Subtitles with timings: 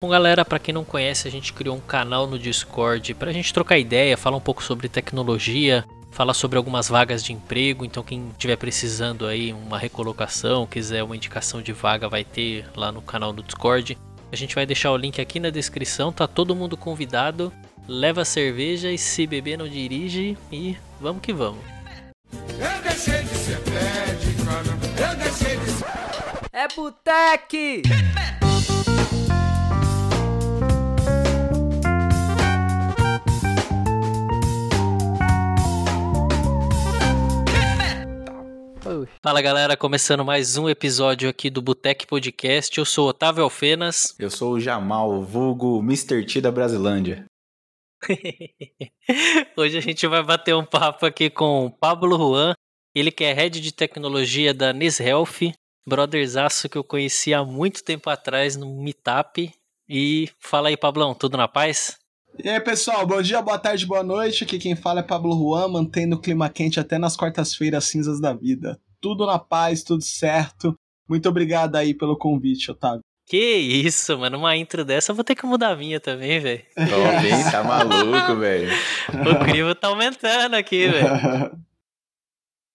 [0.00, 3.32] Bom, galera, para quem não conhece, a gente criou um canal no Discord para a
[3.32, 7.84] gente trocar ideia, falar um pouco sobre tecnologia, falar sobre algumas vagas de emprego.
[7.84, 12.92] Então, quem estiver precisando aí uma recolocação, quiser uma indicação de vaga, vai ter lá
[12.92, 13.98] no canal do Discord.
[14.30, 17.52] A gente vai deixar o link aqui na descrição, tá todo mundo convidado.
[17.88, 21.64] Leva cerveja e se beber não dirige e vamos que vamos.
[22.32, 23.58] Eu deixei de ser
[25.00, 25.86] eu deixei de ser...
[26.52, 28.47] É
[38.88, 39.12] Boteque!
[39.22, 42.76] Fala galera, começando mais um episódio aqui do Botec Podcast.
[42.78, 44.14] Eu sou Otávio Alfenas.
[44.18, 46.24] Eu sou o Jamal, vulgo Mr.
[46.24, 47.26] T da Brasilândia.
[49.56, 52.54] Hoje a gente vai bater um papo aqui com o Pablo Juan,
[52.94, 55.52] ele que é head de tecnologia da NisHealth,
[55.86, 59.52] brotherzaço que eu conheci há muito tempo atrás no Meetup.
[59.86, 61.97] E fala aí, Pablão, tudo na paz?
[62.42, 64.44] E aí, pessoal, bom dia, boa tarde, boa noite.
[64.44, 68.32] Aqui quem fala é Pablo Juan, mantendo o clima quente até nas quartas-feiras cinzas da
[68.32, 68.80] vida.
[69.00, 70.72] Tudo na paz, tudo certo.
[71.08, 73.00] Muito obrigado aí pelo convite, Otávio.
[73.26, 74.38] Que isso, mano.
[74.38, 76.62] Uma intro dessa eu vou ter que mudar a minha também, velho.
[76.76, 78.70] Top, Tá maluco, velho.
[79.10, 81.58] O crivo tá aumentando aqui, velho.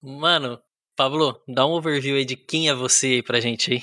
[0.03, 0.59] Mano,
[0.97, 3.81] Pablo, dá um overview aí de quem é você aí pra gente aí.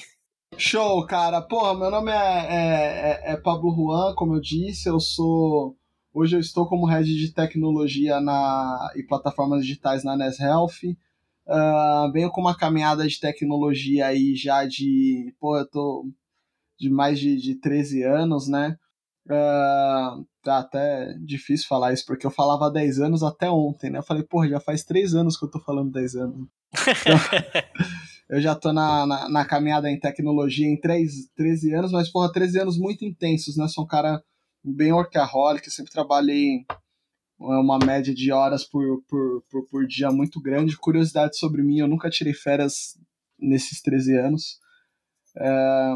[0.57, 1.41] Show, cara.
[1.41, 5.77] Porra, meu nome é, é, é, é Pablo Juan, como eu disse, eu sou.
[6.13, 10.97] Hoje eu estou como head de tecnologia na, e plataformas digitais na Nes Health.
[11.47, 15.35] Uh, venho com uma caminhada de tecnologia aí já de.
[15.41, 16.07] Pô, eu tô
[16.79, 18.77] de mais de, de 13 anos, né?
[19.27, 23.99] Uh, tá até difícil falar isso, porque eu falava 10 anos até ontem, né?
[23.99, 26.49] Eu falei, porra, já faz 3 anos que eu tô falando 10 anos.
[26.73, 27.19] Então,
[28.31, 32.33] eu já tô na, na, na, caminhada em tecnologia em 3, 13 anos, mas, porra,
[32.33, 33.67] 13 anos muito intensos, né?
[33.67, 34.23] Sou um cara
[34.63, 36.65] bem workaholic, sempre trabalhei
[37.41, 40.77] uma média de horas por, por, por, por dia muito grande.
[40.77, 42.97] Curiosidade sobre mim, eu nunca tirei férias
[43.37, 44.61] nesses 13 anos.
[45.37, 45.95] É,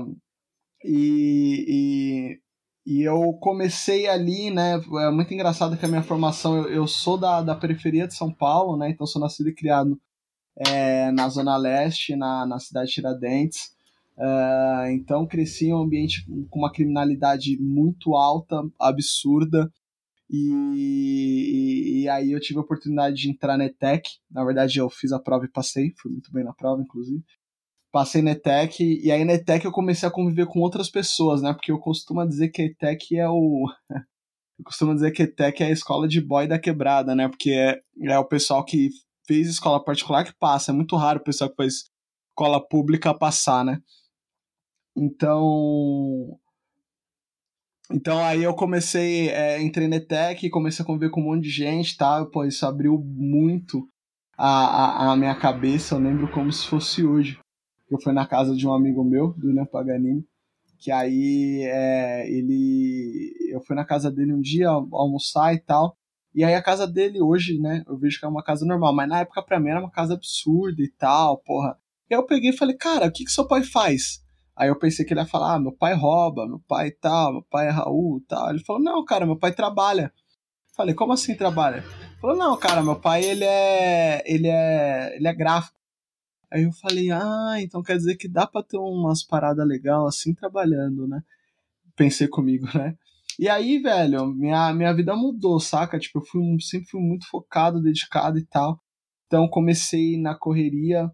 [0.84, 2.40] e,
[2.86, 4.80] e, e, eu comecei ali, né?
[5.06, 8.32] É muito engraçado que a minha formação, eu, eu sou da, da periferia de São
[8.34, 8.90] Paulo, né?
[8.90, 10.00] Então sou nascido e criado
[10.56, 13.74] é, na Zona Leste, na, na cidade de Tiradentes.
[14.16, 19.70] Uh, então cresci em um ambiente com uma criminalidade muito alta, absurda.
[20.30, 24.10] E, e, e, aí eu tive a oportunidade de entrar na ETEC.
[24.30, 27.22] Na verdade, eu fiz a prova e passei, fui muito bem na prova, inclusive.
[27.92, 31.52] Passei na ETEC, e aí na ETEC eu comecei a conviver com outras pessoas, né?
[31.52, 33.68] Porque eu costumo dizer que a ETEC é o.
[34.58, 37.28] eu costumo dizer que a ETEC é a escola de boy da quebrada, né?
[37.28, 38.88] Porque é, é o pessoal que
[39.26, 40.70] fez escola particular que passa.
[40.70, 41.84] É muito raro o pessoal que faz
[42.30, 43.78] escola pública passar, né?
[44.96, 46.38] Então.
[47.90, 51.50] Então aí eu comecei, é, entrei na ETEC, comecei a conviver com um monte de
[51.50, 52.24] gente, tá?
[52.24, 53.86] Pô, isso abriu muito
[54.38, 57.38] a, a, a minha cabeça, eu lembro como se fosse hoje.
[57.90, 60.24] Eu fui na casa de um amigo meu, do William Paganini,
[60.78, 63.32] que aí é, ele.
[63.50, 65.96] Eu fui na casa dele um dia almoçar e tal.
[66.34, 69.08] E aí a casa dele hoje, né, eu vejo que é uma casa normal, mas
[69.08, 71.78] na época pra mim era uma casa absurda e tal, porra.
[72.10, 74.24] E aí eu peguei e falei, cara, o que que seu pai faz?
[74.56, 77.42] Aí eu pensei que ele ia falar, ah, meu pai rouba, meu pai tal, meu
[77.42, 78.50] pai é Raul tal.
[78.50, 80.12] Ele falou, não, cara, meu pai trabalha.
[80.76, 81.78] Falei, como assim trabalha?
[81.78, 85.78] Ele falou, não, cara, meu pai, ele é, ele é, ele é gráfico.
[86.50, 90.34] Aí eu falei, ah, então quer dizer que dá pra ter umas paradas legal assim
[90.34, 91.22] trabalhando, né?
[91.96, 92.96] Pensei comigo, né?
[93.38, 95.98] E aí, velho, minha, minha vida mudou, saca?
[95.98, 98.80] Tipo, eu fui, sempre fui muito focado, dedicado e tal.
[99.26, 101.10] Então comecei na correria.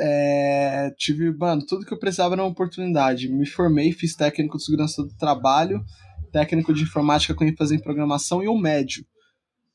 [0.00, 3.28] É, tive, mano, tudo que eu precisava era uma oportunidade.
[3.28, 5.84] Me formei, fiz técnico de segurança do trabalho,
[6.32, 9.04] técnico de informática com ênfase em programação e o um médio.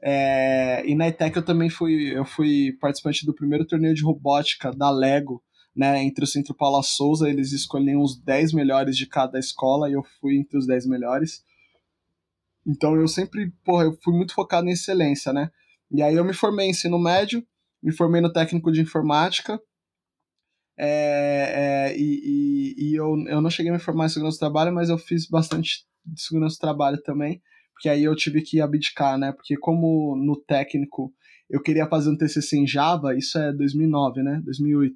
[0.02, 4.72] É, e na ETEC eu também fui, eu fui participante do primeiro torneio de robótica
[4.72, 5.44] da Lego
[5.76, 9.94] né, entre o Centro Paula Souza, eles escolhiam os 10 melhores de cada escola e
[9.94, 11.44] eu fui entre os 10 melhores.
[12.66, 15.50] Então eu sempre, porra, eu fui muito focado em excelência, né?
[15.92, 17.46] E aí eu me formei em ensino médio,
[17.82, 19.60] me formei no técnico de informática,
[20.82, 24.40] é, é, e, e, e, eu, eu não cheguei a me formar em segurança do
[24.40, 27.42] trabalho, mas eu fiz bastante de segurança do trabalho também,
[27.74, 29.34] porque aí eu tive que abdicar, né?
[29.34, 31.14] Porque como no técnico
[31.50, 34.42] eu queria fazer um TCC em Java, isso é 2009, né?
[34.46, 34.96] 2008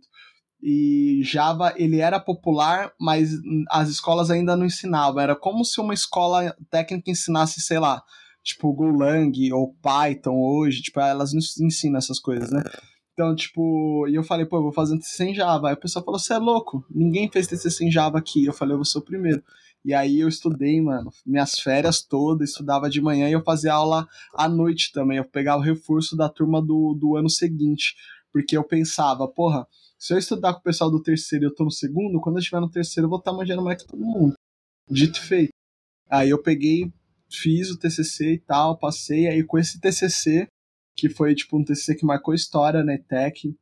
[0.65, 3.31] e Java ele era popular, mas
[3.69, 5.21] as escolas ainda não ensinavam.
[5.21, 8.01] Era como se uma escola técnica ensinasse, sei lá,
[8.41, 12.63] tipo Golang ou Python hoje, tipo, elas não ensinam essas coisas, né?
[13.11, 15.67] Então, tipo, e eu falei, pô, eu vou fazer um TCC em Java.
[15.67, 18.45] Aí o pessoal falou, você é louco, ninguém fez TCC em Java aqui.
[18.45, 19.43] Eu falei, eu vou ser o primeiro.
[19.83, 24.07] E aí eu estudei, mano, minhas férias todas, estudava de manhã e eu fazia aula
[24.33, 25.17] à noite também.
[25.17, 27.95] Eu pegava o reforço da turma do, do ano seguinte.
[28.31, 29.67] Porque eu pensava, porra,
[30.03, 32.39] se eu estudar com o pessoal do terceiro e eu tô no segundo, quando eu
[32.39, 34.33] estiver no terceiro eu vou estar tá manjando mais que todo mundo.
[34.91, 35.53] Dito feito.
[36.09, 36.91] Aí eu peguei,
[37.31, 39.29] fiz o TCC e tal, passei.
[39.29, 40.45] Aí com esse TCC,
[40.93, 43.55] que foi tipo um TCC que marcou história na ETEC,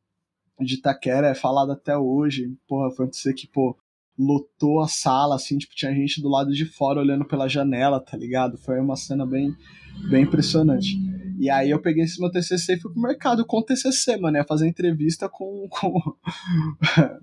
[0.58, 2.52] de Itaquera, é falado até hoje.
[2.66, 3.78] Porra, foi um TCC que, pô,
[4.18, 8.16] lotou a sala, assim, tipo, tinha gente do lado de fora olhando pela janela, tá
[8.16, 8.58] ligado?
[8.58, 9.56] Foi uma cena bem,
[10.10, 10.96] bem impressionante.
[11.42, 14.36] E aí eu peguei esse meu TCC e fui pro mercado com o TCC, mano,
[14.36, 15.90] ia fazer entrevista com com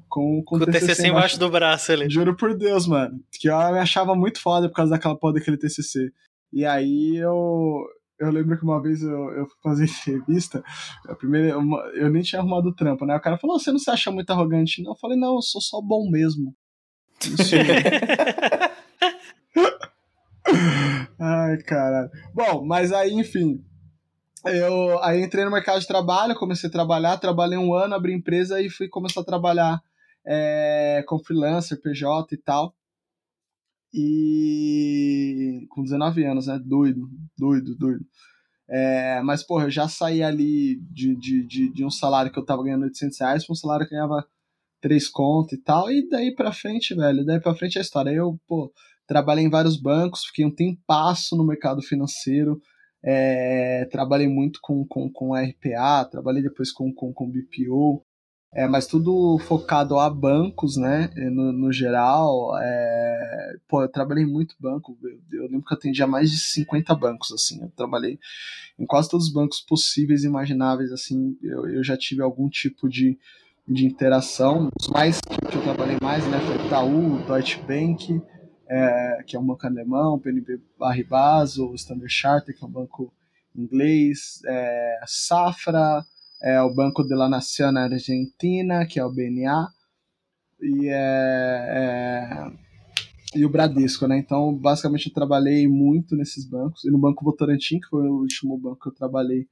[0.10, 2.10] com, com, com o TCC, TCC embaixo, embaixo do braço ali.
[2.10, 5.56] Juro por Deus, mano, que eu me achava muito foda por causa daquela porra daquele
[5.56, 6.12] TCC.
[6.51, 7.81] E aí eu
[8.19, 10.62] eu lembro que uma vez eu, eu fui fazer entrevista,
[11.07, 13.16] a primeira, uma, eu nem tinha arrumado o trampo, né?
[13.16, 14.83] O cara falou: Você não se acha muito arrogante?
[14.83, 16.54] Não, eu falei: Não, eu sou só bom mesmo.
[21.18, 22.10] Ai, caralho.
[22.33, 23.63] Bom, mas aí, enfim.
[24.45, 28.62] Eu aí entrei no mercado de trabalho, comecei a trabalhar, trabalhei um ano, abri empresa
[28.62, 29.81] e fui começar a trabalhar
[30.25, 32.74] é, com freelancer, PJ e tal.
[33.94, 36.59] E com 19 anos, né?
[36.63, 38.06] Doido, doido, doido.
[38.69, 42.45] É, mas, porra, eu já saí ali de, de, de, de, um salário que eu
[42.45, 44.27] tava ganhando 800 reais pra um salário que eu ganhava
[44.80, 45.92] três contos e tal.
[45.92, 48.12] E daí pra frente, velho, daí pra frente é a história.
[48.12, 48.71] Eu, pô,
[49.07, 52.62] trabalhei em vários bancos, fiquei um tempasso no mercado financeiro.
[53.03, 58.03] É, trabalhei muito com, com, com RPA, trabalhei depois com, com, com BPO,
[58.51, 61.11] é, mas tudo focado a bancos, né?
[61.31, 62.57] No, no geral.
[62.59, 64.97] É, pô, eu trabalhei muito banco.
[65.03, 67.61] Eu, eu, lembro que eu atendia mais de 50 bancos, assim.
[67.61, 68.19] Eu trabalhei
[68.77, 71.37] em quase todos os bancos possíveis e imagináveis, assim.
[71.43, 73.19] Eu, eu já tive algum tipo de,
[73.67, 74.69] de interação.
[74.79, 78.19] Os mais que eu trabalhei mais, né, foi Itaú, Deutsche Bank,
[78.69, 83.12] é, que é um banco alemão, PNB Paribas, o Standard Chartered, que é um banco
[83.56, 86.06] inglês, é, Safra,
[86.42, 89.68] é, o Banco de la Nación Argentina, que é o BNA,
[90.62, 92.51] e, é, é,
[93.36, 94.18] e o Bradesco, né?
[94.18, 98.57] Então, basicamente, eu trabalhei muito nesses bancos, e no Banco Votorantim, que foi o último
[98.57, 99.48] banco que eu trabalhei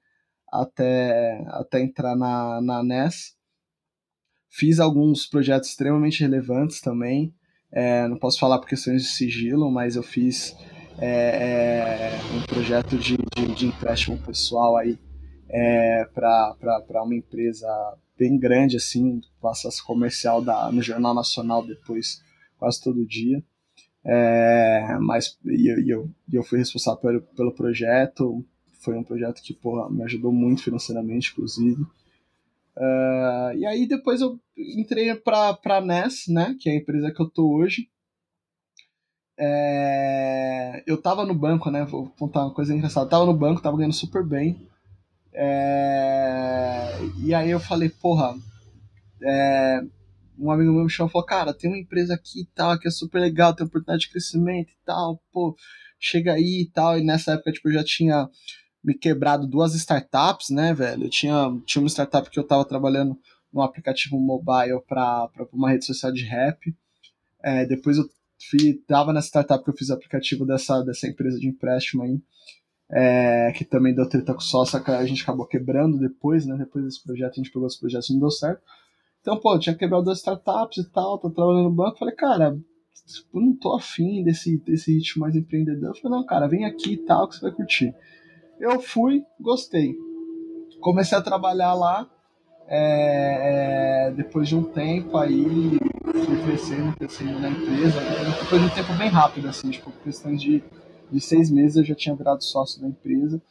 [0.52, 3.36] até, até entrar na, na NES.
[4.50, 7.34] Fiz alguns projetos extremamente relevantes também.
[7.72, 10.56] É, não posso falar por questões de sigilo, mas eu fiz
[11.00, 14.98] é, é, um projeto de, de, de, empréstimo pessoal aí
[15.50, 17.68] é, para uma empresa
[18.18, 22.22] bem grande, assim, passa comercial da, no Jornal Nacional depois,
[22.58, 23.44] quase todo dia.
[24.04, 28.44] É, mas e eu, eu, fui responsável pelo, pelo projeto,
[28.82, 31.86] foi um projeto que porra, me ajudou muito financeiramente, inclusive.
[32.78, 37.20] Uh, e aí depois eu entrei para a NES, né, que é a empresa que
[37.20, 37.90] eu tô hoje.
[39.40, 43.08] É, eu tava no banco, né, vou contar uma coisa engraçada.
[43.08, 44.68] Eu tava no banco, tava ganhando super bem.
[45.34, 48.36] É, e aí eu falei, porra,
[49.24, 49.82] é,
[50.38, 52.88] um amigo meu me chamou e falou, cara, tem uma empresa aqui e tal, que
[52.88, 55.56] é super legal, tem oportunidade de crescimento e tal, pô,
[56.00, 56.98] chega aí e tal.
[57.00, 58.30] E nessa época, tipo, eu já tinha
[58.88, 61.04] me quebrado duas startups, né, velho?
[61.04, 61.36] Eu tinha,
[61.66, 63.20] tinha uma startup que eu tava trabalhando
[63.52, 66.74] no aplicativo mobile para uma rede social de rap.
[67.44, 68.06] É, depois eu
[68.50, 72.22] fui, tava nessa startup que eu fiz o aplicativo dessa, dessa empresa de empréstimo aí,
[72.90, 76.56] é, que também deu treta com sócia, que a gente acabou quebrando depois, né?
[76.56, 78.62] Depois desse projeto, a gente pegou esse projeto e não deu certo.
[79.20, 82.58] Então, pô, eu tinha quebrado duas startups e tal, tô trabalhando no banco, falei, cara,
[83.34, 85.90] eu não tô afim desse, desse ritmo mais empreendedor.
[85.90, 87.94] Eu falei, não, cara, vem aqui e tal, que você vai curtir.
[88.60, 89.96] Eu fui, gostei.
[90.82, 92.10] Comecei a trabalhar lá.
[92.70, 95.80] É, é, depois de um tempo aí
[96.26, 98.00] fui crescendo, crescendo na empresa.
[98.42, 100.62] Depois de um tempo bem rápido, assim, tipo, questões de,
[101.10, 103.42] de seis meses eu já tinha virado sócio da empresa.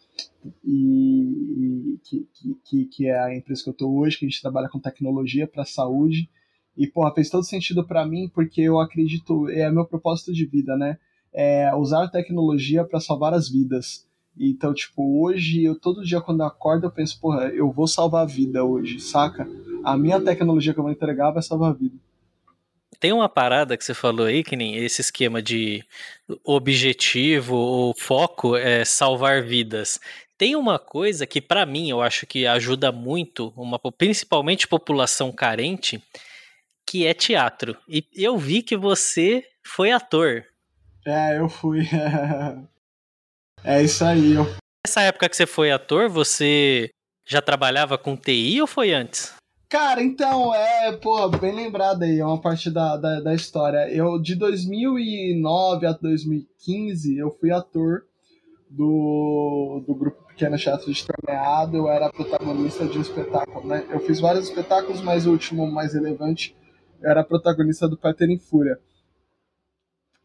[0.64, 2.28] E, e que,
[2.64, 5.46] que, que é a empresa que eu estou hoje, que a gente trabalha com tecnologia
[5.46, 6.28] para saúde.
[6.76, 10.76] E, porra, fez todo sentido para mim, porque eu acredito, é meu propósito de vida,
[10.76, 10.98] né?
[11.32, 14.05] É usar tecnologia para salvar as vidas.
[14.38, 18.22] Então, tipo, hoje, eu todo dia quando eu acordo, eu penso, porra, eu vou salvar
[18.22, 19.48] a vida hoje, saca?
[19.82, 21.96] A minha tecnologia que eu vou entregar vai salvar a vida.
[22.98, 25.84] Tem uma parada que você falou aí, que nem esse esquema de
[26.44, 30.00] objetivo ou foco é salvar vidas.
[30.38, 36.02] Tem uma coisa que, para mim, eu acho que ajuda muito, uma, principalmente população carente,
[36.86, 37.76] que é teatro.
[37.88, 40.44] E eu vi que você foi ator.
[41.06, 41.86] É, eu fui.
[43.66, 44.34] É isso aí.
[44.86, 46.88] Nessa época que você foi ator, você
[47.26, 49.34] já trabalhava com TI ou foi antes?
[49.68, 53.90] Cara, então, é, pô, bem lembrado aí, é uma parte da, da, da, história.
[53.90, 58.04] Eu, de 2009 a 2015, eu fui ator
[58.70, 63.84] do, do grupo Pequeno Teatro de Torneado, eu era protagonista de um espetáculo, né?
[63.90, 66.54] Eu fiz vários espetáculos, mas o último mais relevante,
[67.02, 68.78] eu era protagonista do Peter em Fúria.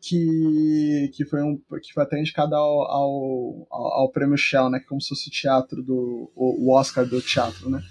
[0.01, 4.79] Que, que, foi um, que foi até indicado ao, ao, ao, prêmio Shell, né?
[4.79, 6.31] É como se fosse o teatro do.
[6.36, 7.84] o, Oscar do teatro, né?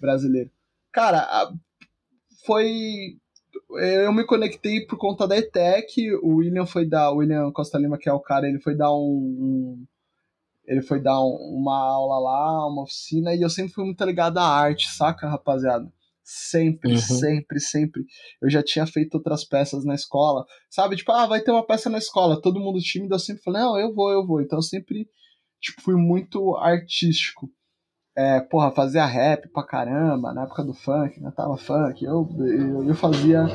[0.00, 0.50] Brasileiro.
[0.92, 1.50] Cara,
[2.46, 3.18] foi.
[3.70, 6.14] Eu me conectei por conta da ETEC.
[6.22, 7.10] O William foi dar.
[7.10, 8.96] O William Costa Lima, que é o cara, ele foi dar um.
[9.00, 9.86] um
[10.64, 14.38] ele foi dar um, uma aula lá, uma oficina, e eu sempre fui muito ligado
[14.38, 15.90] à arte, saca, rapaziada?
[16.30, 16.98] Sempre, uhum.
[16.98, 18.04] sempre, sempre.
[18.42, 20.96] Eu já tinha feito outras peças na escola, sabe?
[20.96, 23.78] Tipo, ah, vai ter uma peça na escola, todo mundo tímido, eu sempre falei, não,
[23.78, 24.40] eu vou, eu vou.
[24.42, 25.08] Então eu sempre,
[25.60, 27.50] tipo, fui muito artístico
[28.18, 31.30] é, porra, fazia rap pra caramba, na época do funk, né?
[31.30, 33.46] Tava funk, eu, eu, eu fazia.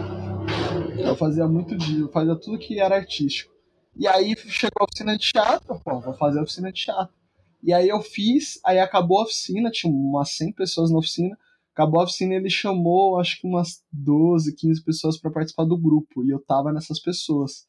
[0.98, 2.00] Eu fazia muito de.
[2.00, 3.54] Eu fazia tudo que era artístico.
[3.94, 7.14] E aí chegou a oficina de teatro, pô, vou fazer a oficina de teatro.
[7.62, 11.38] E aí eu fiz, aí acabou a oficina, tinha umas 100 pessoas na oficina.
[11.74, 16.24] Acabou a oficina ele chamou, acho que umas 12, 15 pessoas para participar do grupo.
[16.24, 17.68] E eu tava nessas pessoas.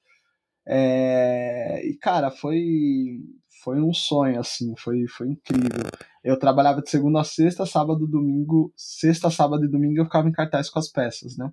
[0.67, 1.87] É...
[1.87, 3.21] E, cara, foi
[3.63, 5.89] foi um sonho, assim, foi, foi incrível.
[6.23, 10.33] Eu trabalhava de segunda a sexta, sábado, domingo, sexta, sábado e domingo eu ficava em
[10.33, 11.51] cartaz com as peças, né?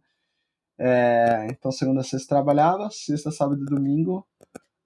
[0.77, 4.27] É, então, segunda a sexta trabalhava, sexta, sábado e domingo,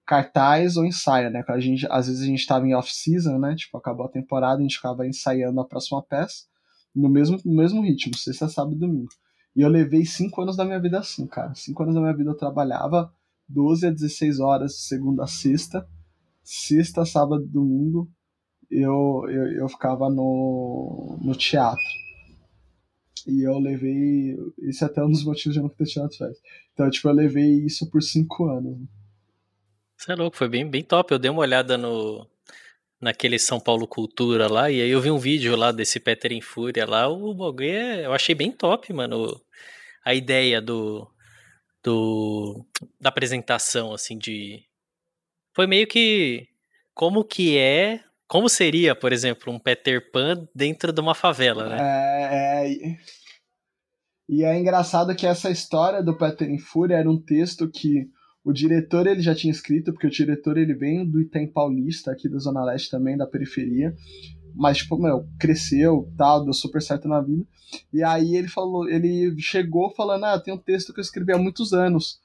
[0.06, 1.42] cartaz ou ensaio, né?
[1.48, 3.56] A gente, às vezes a gente estava em off-season, né?
[3.56, 6.44] Tipo, acabou a temporada, a gente ficava ensaiando a próxima peça
[6.96, 9.08] no mesmo, no mesmo ritmo, sexta, sábado e domingo.
[9.54, 11.54] E eu levei cinco anos da minha vida assim, cara.
[11.54, 13.12] Cinco anos da minha vida eu trabalhava
[13.48, 15.86] 12 a 16 horas de segunda a sexta,
[16.42, 18.08] sexta, sábado e domingo
[18.70, 21.82] eu, eu, eu ficava no, no teatro.
[23.26, 24.36] E eu levei.
[24.58, 26.38] Esse é até um dos motivos de eu não ter tirado férias.
[26.72, 28.78] Então, tipo, eu levei isso por cinco anos.
[29.96, 31.12] Você é louco, foi bem, bem top.
[31.12, 32.26] Eu dei uma olhada no,
[33.06, 36.40] naquele São Paulo Cultura lá, e aí eu vi um vídeo lá desse Peter em
[36.40, 37.08] Fúria lá.
[37.08, 39.40] O bagulho é, eu achei bem top, mano.
[40.04, 41.08] A ideia do,
[41.84, 42.66] do
[43.00, 44.64] da apresentação, assim, de
[45.54, 46.48] foi meio que
[46.92, 51.78] como que é, como seria, por exemplo, um Peter Pan dentro de uma favela, né?
[51.80, 52.96] É, é...
[54.28, 58.10] E é engraçado que essa história do Peter em Fúria era um texto que
[58.46, 62.28] o diretor ele já tinha escrito, porque o diretor ele vem do Item Paulista, aqui
[62.28, 63.92] da Zona Leste também, da periferia.
[64.54, 67.44] Mas, tipo, meu, cresceu, tal, deu super certo na vida.
[67.92, 71.38] E aí ele falou, ele chegou falando, ah, tem um texto que eu escrevi há
[71.38, 72.20] muitos anos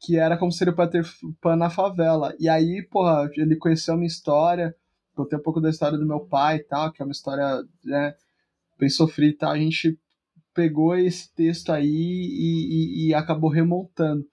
[0.00, 1.04] que era como seria o Peter
[1.40, 2.34] Pan na favela.
[2.40, 4.74] E aí, porra, ele conheceu a minha história,
[5.14, 8.12] contei um pouco da história do meu pai e tal, que é uma história, né,
[8.76, 9.52] bem sofrida e tal.
[9.52, 9.96] A gente
[10.52, 14.26] pegou esse texto aí e, e, e acabou remontando.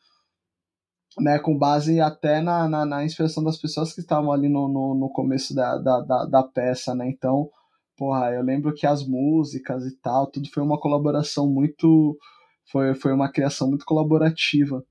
[1.19, 4.93] Né, com base até na, na, na, inspiração das pessoas que estavam ali no, no,
[4.93, 7.09] no começo da, da, da, da, peça, né?
[7.09, 7.50] Então,
[7.97, 12.15] porra, eu lembro que as músicas e tal, tudo foi uma colaboração muito.
[12.71, 14.83] Foi, foi uma criação muito colaborativa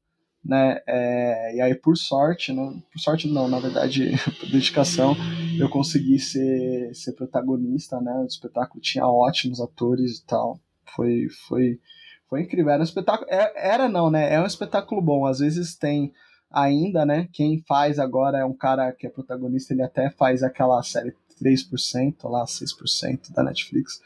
[0.46, 0.80] né?
[0.86, 2.80] É, e aí, por sorte, né?
[2.92, 5.16] por sorte não, na verdade, por dedicação,
[5.58, 8.12] eu consegui ser, ser protagonista, né?
[8.22, 10.60] O espetáculo tinha ótimos atores e tal.
[10.94, 11.80] Foi, foi,
[12.28, 12.72] foi incrível.
[12.72, 13.28] Era um espetáculo.
[13.30, 14.32] Era, é, era não, né?
[14.32, 15.26] É um espetáculo bom.
[15.26, 16.12] Às vezes tem
[16.50, 17.28] ainda, né?
[17.32, 22.28] Quem faz agora é um cara que é protagonista, ele até faz aquela série 3%
[22.28, 24.00] lá, 6% da Netflix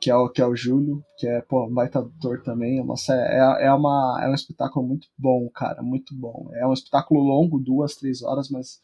[0.00, 2.78] que é o, que é o Júlio, que é, pô, um baita ator também.
[2.78, 6.48] É, uma, é, é, uma, é um espetáculo muito bom, cara, muito bom.
[6.54, 8.80] É um espetáculo longo, duas, três horas, mas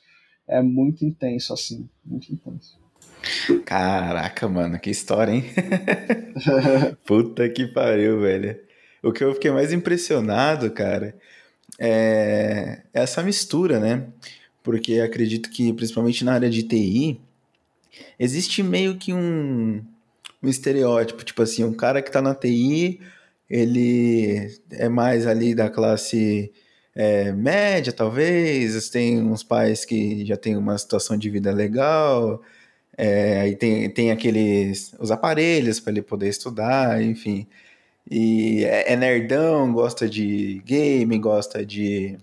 [0.46, 2.78] é muito intenso, assim, muito intenso.
[3.64, 5.44] Caraca, mano, que história, hein?
[7.04, 8.58] Puta que pariu, velho.
[9.02, 11.14] O que eu fiquei mais impressionado, cara,
[11.78, 14.06] é essa mistura, né?
[14.62, 17.20] Porque acredito que, principalmente na área de TI,
[18.18, 19.84] existe meio que um,
[20.42, 23.00] um estereótipo, tipo assim, um cara que tá na TI,
[23.48, 26.52] ele é mais ali da classe
[26.94, 32.42] é, média, talvez, tem uns pais que já tem uma situação de vida legal,
[32.96, 37.46] é, aí tem, tem aqueles, os aparelhos para ele poder estudar, enfim,
[38.10, 42.16] e é, é nerdão, gosta de game, gosta de,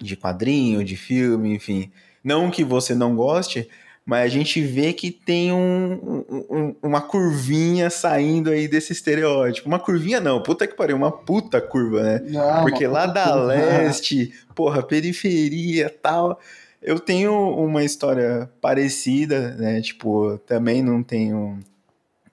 [0.00, 1.90] de quadrinho, de filme, enfim,
[2.24, 3.68] não que você não goste,
[4.04, 9.68] mas a gente vê que tem um, um, uma curvinha saindo aí desse estereótipo.
[9.68, 12.20] Uma curvinha não, puta que pariu, uma puta curva, né?
[12.26, 13.44] Não, Porque lá da curva.
[13.44, 16.40] leste, porra, periferia tal.
[16.82, 19.80] Eu tenho uma história parecida, né?
[19.82, 21.58] Tipo, também não tenho.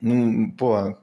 [0.02, 0.98] Não, porra,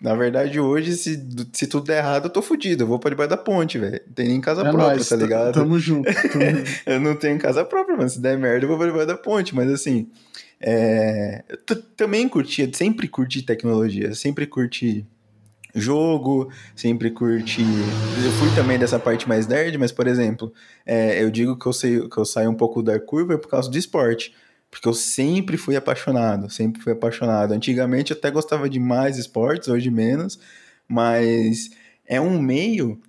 [0.00, 1.20] Na verdade, hoje, se,
[1.52, 2.84] se tudo der errado, eu tô fudido.
[2.84, 4.00] Eu vou pra debaixo da ponte, velho.
[4.06, 5.54] Não tem nem casa é própria, nóis, tá ligado?
[5.54, 6.12] Tamo junto.
[6.12, 6.44] Tamo
[6.86, 8.08] eu não tenho casa própria, mano.
[8.08, 9.54] Se der merda, eu vou pra debaixo da ponte.
[9.56, 10.08] Mas assim,
[10.60, 11.42] é...
[11.48, 15.04] eu também curtia, sempre curti tecnologia, sempre curti
[15.80, 17.62] jogo, sempre curti.
[17.62, 20.52] Eu fui também dessa parte mais nerd, mas, por exemplo,
[20.84, 23.70] é, eu digo que eu, sei, que eu saio um pouco da curva por causa
[23.70, 24.34] do esporte.
[24.70, 27.52] Porque eu sempre fui apaixonado, sempre fui apaixonado.
[27.52, 30.38] Antigamente eu até gostava de mais esportes, hoje menos,
[30.86, 31.70] mas
[32.06, 33.00] é um meio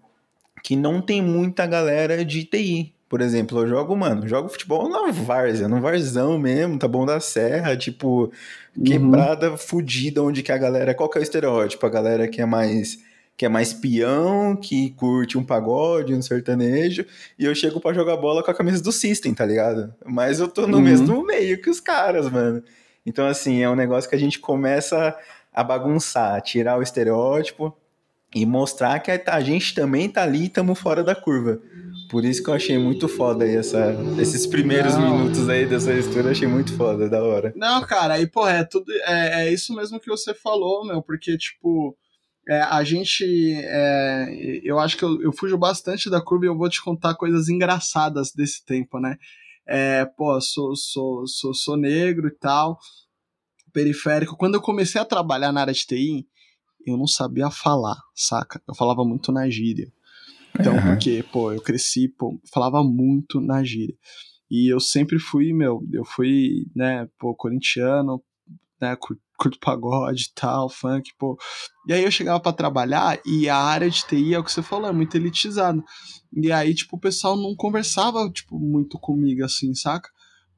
[0.64, 2.94] que não tem muita galera de TI.
[3.10, 7.20] Por exemplo, eu jogo, mano, jogo futebol na várzea, no varzão mesmo, tá bom da
[7.20, 8.32] serra, tipo,
[8.78, 8.84] uhum.
[8.84, 9.58] quebrada, uhum.
[9.58, 10.94] fudida, onde que a galera.
[10.94, 11.84] Qual que é o estereótipo?
[11.86, 13.00] A galera que é mais
[13.36, 17.06] que é mais peão, que curte um pagode, um sertanejo,
[17.38, 19.94] e eu chego para jogar bola com a camisa do System, tá ligado?
[20.06, 20.84] Mas eu tô no uhum.
[20.84, 22.62] mesmo meio que os caras, mano.
[23.06, 25.18] Então, assim, é um negócio que a gente começa
[25.54, 27.74] a bagunçar, tirar o estereótipo
[28.34, 31.60] e mostrar que a gente também tá ali e estamos fora da curva.
[32.10, 35.18] Por isso que eu achei muito foda aí essa, esses primeiros Não.
[35.18, 37.54] minutos aí dessa história, achei muito foda, da hora.
[37.56, 38.92] Não, cara, aí, pô, é tudo.
[39.06, 41.96] É, é isso mesmo que você falou, meu, porque, tipo
[42.50, 43.24] é, a gente.
[43.64, 47.14] É, eu acho que eu, eu, fujo bastante da curva e eu vou te contar
[47.14, 49.18] coisas engraçadas desse tempo, né?
[49.68, 52.80] É, pô, sou, sou, sou, sou negro e tal,
[53.72, 54.36] periférico.
[54.36, 56.28] Quando eu comecei a trabalhar na área de TI,
[56.86, 58.62] eu não sabia falar, saca?
[58.68, 59.92] Eu falava muito na gíria.
[60.60, 60.82] Então, uhum.
[60.82, 63.96] porque, pô, eu cresci, pô, falava muito na gíria.
[64.50, 68.22] E eu sempre fui, meu, eu fui, né, pô, corintiano,
[68.82, 68.98] né,
[69.38, 71.38] curto pagode e tal, funk, pô.
[71.88, 74.62] E aí eu chegava para trabalhar e a área de TI é o que você
[74.62, 75.82] falou, é muito elitizada.
[76.34, 80.10] E aí, tipo, o pessoal não conversava, tipo, muito comigo, assim, saca?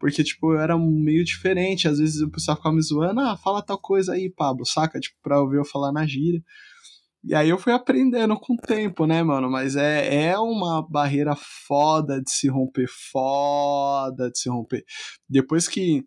[0.02, 1.88] Porque, tipo, era meio diferente.
[1.88, 5.00] Às vezes o pessoal ficava me zoando, ah, fala tal coisa aí, Pablo, saca?
[5.00, 6.44] Tipo, pra ouvir eu falar na gíria.
[7.24, 9.48] E aí eu fui aprendendo com o tempo, né, mano?
[9.48, 14.84] Mas é, é uma barreira foda de se romper, foda de se romper.
[15.30, 16.04] Depois que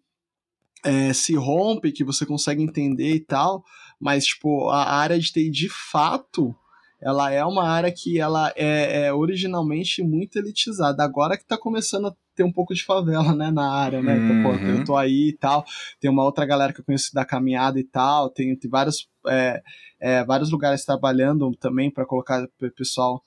[0.84, 3.62] é, se rompe, que você consegue entender e tal,
[4.00, 6.52] mas tipo, a área de TI de fato,
[7.00, 11.04] ela é uma área que ela é, é originalmente muito elitizada.
[11.04, 14.14] Agora que tá começando a ter um pouco de favela, né, na área, né?
[14.14, 14.24] Uhum.
[14.24, 14.84] Então, pô, eu uhum.
[14.84, 15.64] tô aí e tal,
[16.00, 19.62] tem uma outra galera que eu conheço da caminhada e tal, tem, tem vários, é,
[20.00, 23.22] é, vários lugares trabalhando também para colocar o pessoal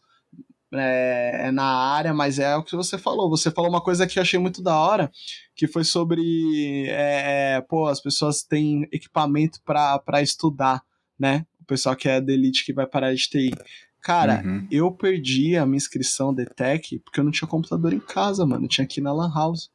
[0.73, 3.29] é, é, na área, mas é o que você falou.
[3.29, 5.11] Você falou uma coisa que eu achei muito da hora,
[5.55, 10.81] que foi sobre, é, é pô, as pessoas têm equipamento para estudar,
[11.17, 11.45] né?
[11.61, 13.51] O pessoal que é da elite que vai parar de TI.
[14.07, 14.65] Cara, uhum.
[14.71, 18.63] eu perdi a minha inscrição de Tech porque eu não tinha computador em casa, mano.
[18.63, 19.69] Eu tinha aqui na Lan House.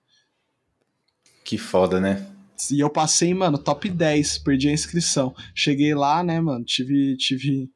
[1.44, 2.26] Que foda, né?
[2.70, 5.34] E eu passei, mano, top 10, perdi a inscrição.
[5.54, 7.70] Cheguei lá, né, mano, tive, tive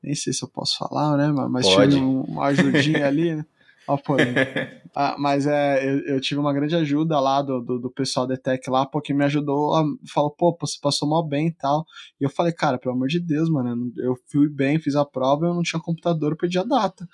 [0.00, 1.94] nem sei se eu posso falar, né, mas Pode.
[1.94, 3.44] tive uma ajudinha ali, né?
[3.88, 3.96] Ó,
[4.94, 8.36] ah, mas é, eu, eu, tive uma grande ajuda lá do, do, do pessoal da
[8.36, 11.84] Tech lá, porque me ajudou, a, falou, pô, você passou mal bem e tal.
[12.20, 15.46] E eu falei, cara, pelo amor de Deus, mano, eu fui bem, fiz a prova,
[15.46, 17.08] eu não tinha computador, eu perdi a data.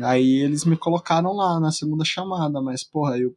[0.00, 3.34] Aí eles me colocaram lá na segunda chamada, mas, porra, eu.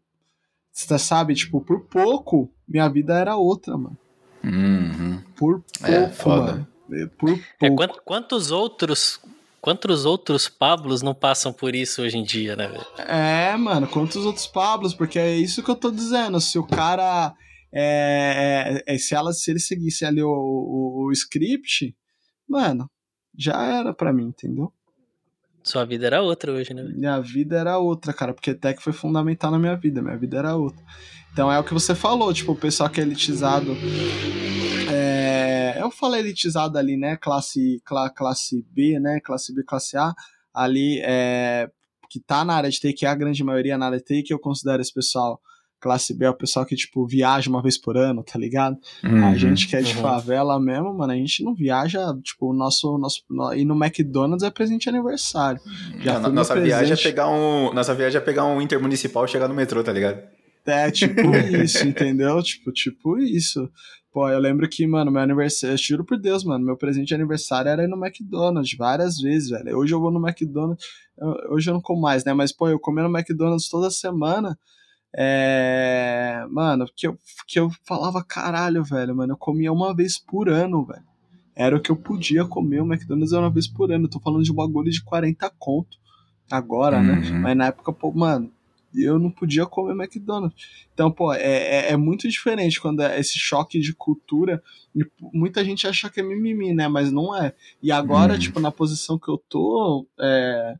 [0.72, 3.98] Você sabe, tipo, por pouco, minha vida era outra, mano.
[4.44, 5.22] Uhum.
[5.38, 6.52] Por é, pouco, é, foda.
[6.52, 6.68] mano.
[6.92, 9.22] É, por é, quantos, quantos outros
[9.65, 12.86] Quantos outros Pablos não passam por isso hoje em dia, né, velho?
[12.99, 14.93] É, mano, quantos outros Pablos?
[14.93, 16.39] Porque é isso que eu tô dizendo.
[16.39, 17.34] Se o cara.
[17.73, 21.95] É, é, é se, ela, se ele seguisse ali o, o, o, script,
[22.47, 22.88] mano,
[23.36, 24.71] já era pra mim, entendeu?
[25.63, 26.84] Sua vida era outra hoje, né?
[26.84, 29.99] Minha vida era outra, cara, porque tech foi fundamental na minha vida.
[29.99, 30.86] Minha vida era outra.
[31.34, 33.75] Então é o que você falou, tipo, o pessoal que é elitizado
[35.86, 37.17] eu falei elitizado ali, né?
[37.17, 39.19] Classe, cl classe B, né?
[39.19, 40.13] Classe B, classe A,
[40.54, 41.69] ali é,
[42.10, 44.24] que tá na área de TI, que é a grande maioria na área de TI,
[44.24, 45.39] que eu considero esse pessoal
[45.86, 48.76] classe B é o pessoal que, tipo, viaja uma vez por ano, tá ligado?
[49.04, 50.02] Uhum, a gente que é de uhum.
[50.02, 53.24] favela mesmo, mano, a gente não viaja, tipo, o nosso, nosso.
[53.56, 55.62] Ir no McDonald's é presente de aniversário.
[56.00, 56.69] Já não, nossa presente...
[56.69, 57.71] viagem é pegar um.
[57.71, 60.24] Nossa viagem é pegar um intermunicipal e chegar no metrô, tá ligado?
[60.65, 61.21] É, tipo
[61.63, 62.41] isso, entendeu?
[62.41, 63.69] Tipo, tipo isso.
[64.15, 67.13] Pô, eu lembro que, mano, meu aniversário, eu juro por Deus, mano, meu presente de
[67.13, 69.78] aniversário era ir no McDonald's várias vezes, velho.
[69.78, 70.86] Hoje eu vou no McDonald's,
[71.49, 72.34] hoje eu não como mais, né?
[72.34, 74.58] Mas, pô, eu comia no McDonald's toda semana.
[75.13, 76.45] É.
[76.49, 80.86] Mano, que eu, que eu falava, caralho, velho, mano, eu comia uma vez por ano,
[80.86, 81.04] velho.
[81.54, 84.06] Era o que eu podia comer, o McDonald's era uma vez por ano.
[84.06, 85.97] Eu tô falando de um bagulho de 40 conto
[86.49, 87.15] agora, né?
[87.15, 87.34] uhum.
[87.34, 87.39] né?
[87.39, 88.49] Mas na época, pô, mano,
[89.03, 90.88] eu não podia comer McDonald's.
[90.93, 94.62] Então, pô, é, é, é muito diferente quando é esse choque de cultura.
[94.95, 96.88] E muita gente acha que é mimimi, né?
[96.88, 97.53] Mas não é.
[97.81, 98.39] E agora, hum.
[98.39, 100.75] tipo, na posição que eu tô, é,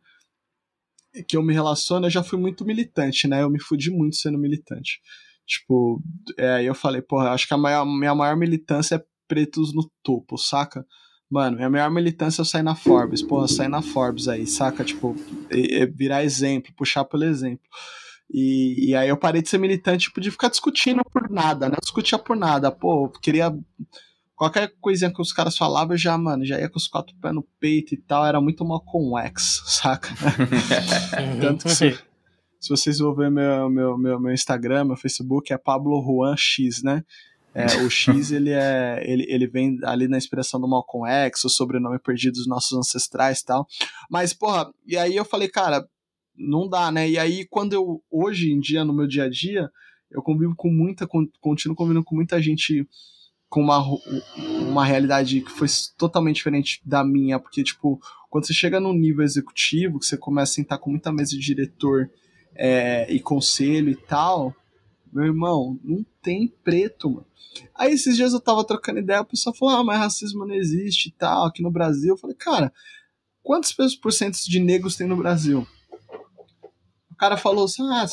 [1.28, 3.42] que eu me relaciono, eu já fui muito militante, né?
[3.42, 5.02] Eu me fudi muito sendo militante.
[5.46, 6.02] Tipo,
[6.38, 9.90] é, aí eu falei, porra, acho que a maior, minha maior militância é pretos no
[10.04, 10.86] topo, saca?
[11.30, 14.84] Mano, minha maior militância é eu sair na Forbes, porra, sair na Forbes aí, saca?
[14.84, 15.16] Tipo,
[15.52, 17.66] e virar exemplo, puxar pelo exemplo.
[18.30, 21.76] E, e, aí eu parei de ser militante, tipo, de ficar discutindo por nada, né?
[21.76, 23.56] Eu discutia por nada, pô, queria.
[24.36, 27.34] Qualquer coisinha que os caras falavam, eu já, mano, já ia com os quatro pés
[27.34, 30.10] no peito e tal, era muito mal com X, saca?
[31.40, 31.98] Tanto que se,
[32.60, 36.84] se vocês vão ver meu, meu, meu, meu Instagram, meu Facebook, é Pablo Juan X,
[36.84, 37.04] né?
[37.54, 41.50] É, o X ele é ele, ele vem ali na inspiração do Malcolm X, o
[41.50, 43.66] sobrenome perdido dos nossos ancestrais e tal.
[44.10, 45.88] Mas, porra, e aí eu falei, cara,
[46.38, 47.10] não dá, né?
[47.10, 49.70] E aí, quando eu, hoje em dia, no meu dia a dia,
[50.12, 51.08] eu convivo com muita,
[51.40, 52.88] continuo convivendo com muita gente
[53.50, 53.82] com uma,
[54.68, 55.68] uma realidade que foi
[55.98, 60.52] totalmente diferente da minha, porque, tipo, quando você chega num nível executivo, que você começa
[60.52, 62.10] a sentar com muita mesa de diretor
[62.54, 64.54] é, e conselho e tal,
[65.12, 67.26] meu irmão, não tem preto, mano.
[67.74, 71.08] Aí esses dias eu tava trocando ideia, o pessoal falou, ah, mas racismo não existe
[71.08, 72.14] e tal, aqui no Brasil.
[72.14, 72.74] Eu falei, cara,
[73.42, 75.66] quantos porcentos de negros tem no Brasil?
[77.16, 78.06] O cara falou assim, ah,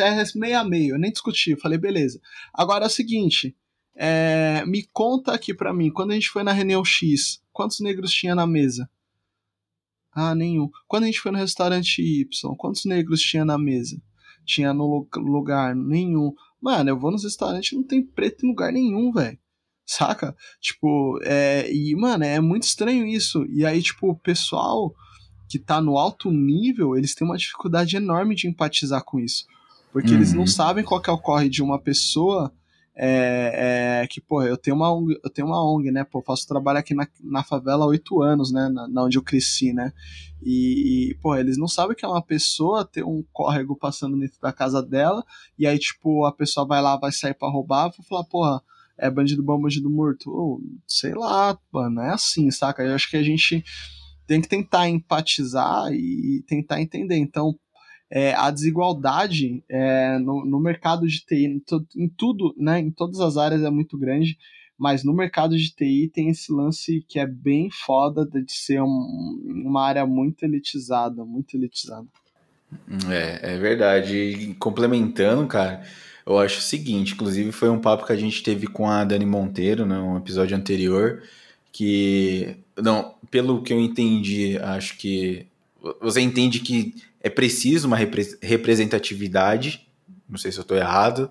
[0.00, 1.50] é meio a meio, eu nem discuti.
[1.50, 2.18] Eu falei, beleza.
[2.54, 3.54] Agora é o seguinte,
[3.94, 8.10] é, me conta aqui pra mim, quando a gente foi na reunião X, quantos negros
[8.10, 8.88] tinha na mesa?
[10.10, 10.70] Ah, nenhum.
[10.88, 14.00] Quando a gente foi no restaurante Y, quantos negros tinha na mesa?
[14.46, 16.32] Tinha no lugar nenhum.
[16.58, 19.38] Mano, eu vou nos restaurantes não tem preto em lugar nenhum, velho.
[19.84, 20.34] Saca?
[20.62, 21.70] Tipo, é.
[21.70, 23.44] E, mano, é muito estranho isso.
[23.50, 24.94] E aí, tipo, o pessoal
[25.48, 29.46] que tá no alto nível, eles têm uma dificuldade enorme de empatizar com isso.
[29.92, 30.16] Porque uhum.
[30.16, 30.46] eles não uhum.
[30.46, 32.52] sabem qual que é o corre de uma pessoa
[32.98, 36.02] é, é, que, pô, eu tenho uma ONG, eu tenho uma ONG, né?
[36.02, 38.70] Pô, faço trabalho aqui na, na favela há oito anos, né?
[38.70, 39.92] Na, na, onde eu cresci, né?
[40.42, 44.40] E, e, pô, eles não sabem que é uma pessoa ter um córrego passando dentro
[44.40, 45.22] da casa dela,
[45.58, 48.62] e aí, tipo, a pessoa vai lá, vai sair para roubar, vou falar, porra,
[48.96, 50.30] é bandido bom, bandido morto.
[50.30, 52.82] Oh, sei lá, mano, é assim, saca?
[52.82, 53.62] Eu acho que a gente
[54.26, 57.16] tem que tentar empatizar e tentar entender.
[57.16, 57.58] Então,
[58.10, 61.62] é, a desigualdade é, no, no, mercado de TI,
[61.96, 64.38] em, tudo, né, em todas as áreas é muito grande,
[64.78, 69.64] mas no mercado de TI tem esse lance que é bem foda de ser um,
[69.64, 72.06] uma área muito elitizada, muito elitizada.
[73.08, 74.16] É, é verdade.
[74.16, 75.82] E complementando, cara,
[76.26, 79.26] eu acho o seguinte, inclusive foi um papo que a gente teve com a Dani
[79.26, 81.22] Monteiro, né, um episódio anterior,
[81.72, 85.46] que, não, pelo que eu entendi, acho que
[86.00, 89.86] você entende que é preciso uma repre representatividade.
[90.28, 91.30] Não sei se eu estou errado,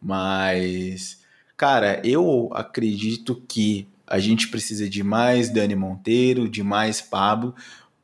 [0.00, 1.20] mas
[1.56, 7.54] cara, eu acredito que a gente precisa de mais Dani Monteiro, de mais Pablo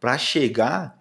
[0.01, 0.99] para chegar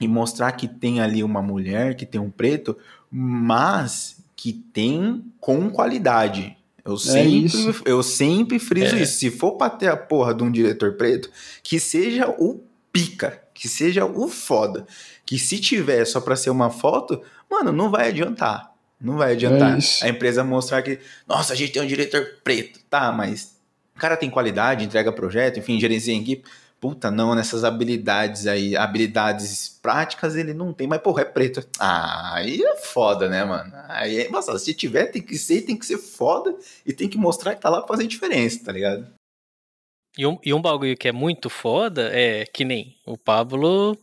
[0.00, 2.76] e mostrar que tem ali uma mulher, que tem um preto,
[3.10, 6.56] mas que tem com qualidade.
[6.84, 9.02] Eu é sempre, eu sempre friso é.
[9.02, 9.18] isso.
[9.18, 11.30] Se for pra ter a porra de um diretor preto,
[11.62, 14.86] que seja o pica, que seja o foda.
[15.24, 18.72] Que se tiver só para ser uma foto, mano, não vai adiantar.
[19.00, 19.78] Não vai adiantar.
[19.78, 22.80] É a empresa mostrar que, nossa, a gente tem um diretor preto.
[22.88, 23.56] Tá, mas
[23.96, 26.48] o cara tem qualidade, entrega projeto, enfim, gerencia equipe.
[26.82, 31.64] Puta, não, nessas habilidades aí, habilidades práticas ele não tem, mas porra, é preto.
[31.78, 33.72] Ah, aí é foda, né, mano?
[33.86, 34.58] Aí é embaçado.
[34.58, 36.52] Se tiver, tem que ser, tem que ser foda
[36.84, 39.06] e tem que mostrar que tá lá pra fazer diferença, tá ligado?
[40.18, 43.96] E um, e um bagulho que é muito foda é que nem o Pablo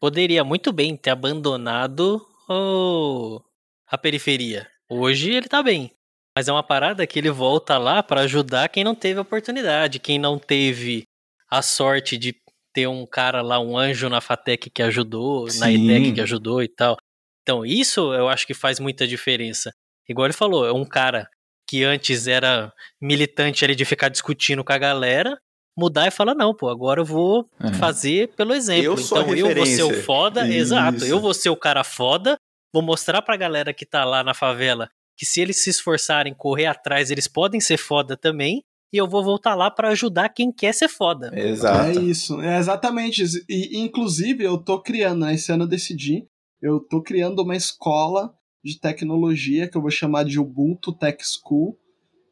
[0.00, 3.40] poderia muito bem ter abandonado o,
[3.86, 4.66] a periferia.
[4.90, 5.92] Hoje ele tá bem.
[6.36, 10.18] Mas é uma parada que ele volta lá para ajudar quem não teve oportunidade, quem
[10.18, 11.07] não teve
[11.50, 12.34] a sorte de
[12.72, 15.60] ter um cara lá, um anjo na FATEC que ajudou, Sim.
[15.60, 16.96] na ETEC que ajudou e tal.
[17.42, 19.72] Então, isso eu acho que faz muita diferença.
[20.08, 21.28] Igual ele falou, é um cara
[21.68, 25.38] que antes era militante ali de ficar discutindo com a galera,
[25.76, 27.72] mudar e falar, não, pô, agora eu vou é.
[27.74, 28.84] fazer pelo exemplo.
[28.84, 30.56] Eu então eu vou ser o foda, Isso.
[30.56, 32.36] exato, eu vou ser o cara foda,
[32.72, 36.66] vou mostrar pra galera que tá lá na favela que se eles se esforçarem, correr
[36.66, 40.72] atrás, eles podem ser foda também, e eu vou voltar lá para ajudar quem quer
[40.72, 41.30] ser foda.
[41.34, 41.98] Exato.
[41.98, 43.38] É isso, é exatamente isso.
[43.48, 46.26] E, inclusive, eu tô criando, né, esse ano eu decidi,
[46.60, 48.32] eu tô criando uma escola
[48.64, 51.78] de tecnologia que eu vou chamar de Ubuntu Tech School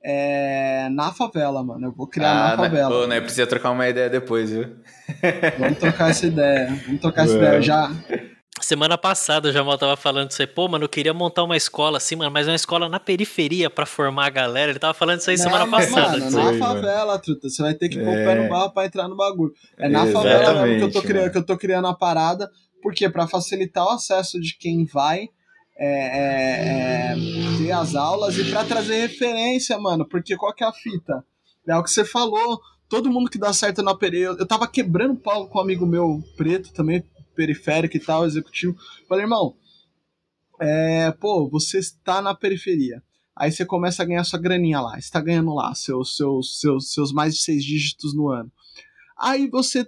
[0.08, 1.88] é, na favela, mano.
[1.88, 2.94] Eu vou criar ah, na né, favela.
[2.94, 4.76] Ô, né, precisa trocar uma ideia depois, viu?
[5.58, 6.80] Vamos trocar essa ideia.
[6.86, 7.60] Vamos trocar essa ideia.
[7.60, 7.90] já,
[8.66, 11.98] Semana passada o Jamal tava falando isso aí, pô, mano, eu queria montar uma escola
[11.98, 14.72] assim, mano, mas uma escola na periferia para formar a galera.
[14.72, 16.18] Ele tava falando isso aí Não, semana passada.
[16.18, 17.48] Mano, na favela, truta.
[17.48, 18.24] Você vai ter que pôr o É.
[18.24, 19.52] pé no barro pra entrar no bagulho.
[19.78, 21.30] É na favela mesmo que eu, tô Exatamente, criando, mano.
[21.32, 22.50] que eu tô criando a parada.
[22.82, 25.28] Porque pra facilitar o acesso de quem vai
[25.78, 27.16] é, é, é,
[27.58, 30.04] ter as aulas e pra trazer referência, mano.
[30.08, 31.24] Porque qual que é a fita?
[31.68, 32.60] É o que você falou.
[32.88, 34.34] Todo mundo que dá certo na periferia.
[34.36, 37.04] Eu tava quebrando pau com um amigo meu preto também,
[37.36, 38.76] periférico e tal, executivo.
[39.08, 39.56] Falei, irmão,
[40.60, 43.02] é, pô, você está na periferia.
[43.36, 47.12] Aí você começa a ganhar sua graninha lá, está ganhando lá seus, seus, seus, seus
[47.12, 48.50] mais de seis dígitos no ano.
[49.18, 49.86] Aí você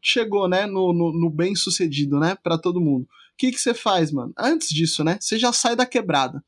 [0.00, 3.04] chegou, né, no, no, no bem sucedido, né, para todo mundo.
[3.04, 4.32] O que, que você faz, mano?
[4.36, 6.44] Antes disso, né, você já sai da quebrada.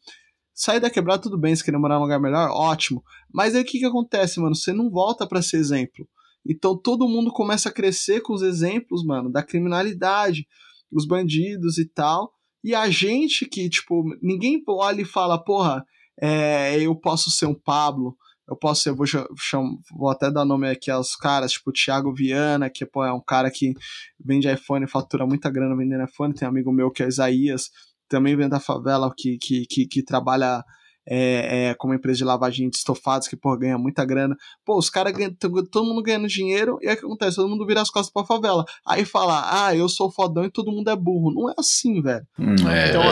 [0.53, 3.05] Sai da quebrada, tudo bem, se querer morar num lugar melhor, ótimo.
[3.33, 4.55] Mas aí o que, que acontece, mano?
[4.55, 6.09] Você não volta para ser exemplo.
[6.47, 10.47] Então todo mundo começa a crescer com os exemplos, mano, da criminalidade,
[10.93, 12.33] os bandidos e tal.
[12.63, 15.85] E a gente que, tipo, ninguém olha e fala, porra,
[16.21, 18.17] é, eu posso ser um Pablo,
[18.49, 22.71] eu posso ser, vou, cham, vou até dar nome aqui aos caras, tipo Thiago Viana,
[22.71, 23.75] que pô, é um cara que
[24.23, 27.71] vende iPhone, fatura muita grana vendendo iPhone, tem um amigo meu que é Isaías,
[28.09, 30.63] também vem da favela, que, que, que, que trabalha
[31.07, 34.37] é, é, como empresa de lavagem de estofados, que pô, ganha muita grana.
[34.65, 37.37] Pô, os caras ganham, todo mundo ganhando dinheiro, e aí o que acontece?
[37.37, 38.65] Todo mundo vira as costas pra favela.
[38.87, 41.33] Aí fala, ah, eu sou fodão e todo mundo é burro.
[41.33, 42.27] Não é assim, velho.
[42.39, 42.89] Hum, é.
[42.89, 43.03] Então,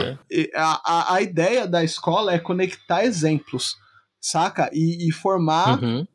[0.55, 3.77] a, a, a ideia da escola é conectar exemplos,
[4.21, 4.71] saca?
[4.73, 6.07] E, e formar Uhum.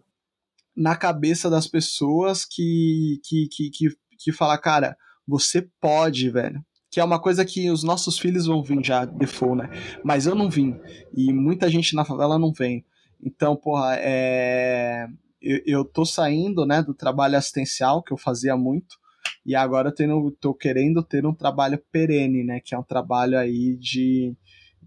[0.76, 3.88] na cabeça das pessoas que, que, que, que,
[4.20, 4.96] que fala, cara,
[5.28, 6.62] você pode, velho.
[6.98, 9.70] Que é uma coisa que os nossos filhos vão vir já default, né?
[10.04, 10.76] Mas eu não vim.
[11.14, 12.84] E muita gente na favela não vem.
[13.24, 15.08] Então, porra, é...
[15.40, 18.96] eu, eu tô saindo, né, do trabalho assistencial, que eu fazia muito,
[19.46, 22.60] e agora eu tenho, tô querendo ter um trabalho perene, né?
[22.66, 24.36] Que é um trabalho aí de,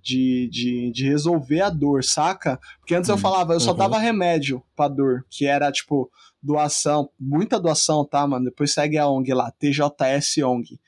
[0.03, 2.59] de, de, de resolver a dor, saca?
[2.81, 3.77] Porque antes eu falava, eu só Uhum.
[3.77, 6.11] dava remédio pra dor, que era tipo
[6.43, 8.47] doação, muita doação, tá, mano?
[8.47, 10.81] Depois segue a ONG lá, TJS ONG.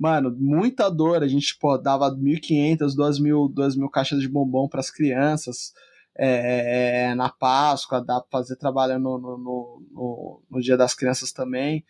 [0.00, 4.90] Mano, muita dor, a gente pô, dava 1.500, 2.000, 2.000 caixas de bombom para as
[4.90, 5.74] crianças
[6.16, 11.32] é, é, na Páscoa, dá pra fazer trabalho no, no, no, no, Dia das Crianças
[11.32, 11.84] também.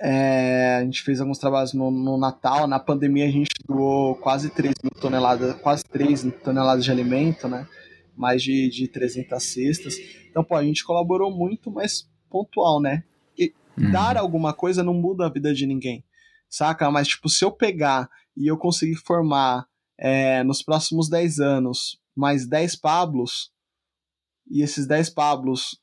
[0.00, 2.66] É, a gente fez alguns trabalhos no, Natal.
[2.66, 7.68] Na pandemia a gente doou quase 3 mil toneladas, quase 3 toneladas de alimento, né?
[8.16, 9.96] Mais de, de 300 cestas.
[10.30, 13.04] Então, pô, a gente colaborou muito, mas pontual, né?
[13.38, 13.90] E Uhum.
[13.90, 16.02] dar alguma coisa não muda a vida de ninguém,
[16.48, 16.90] saca?
[16.90, 19.66] Mas, tipo, se eu pegar e eu conseguir formar
[19.98, 23.50] é, nos próximos 10 anos mais 10 Pablos,
[24.48, 25.80] e esses 10 Pablos,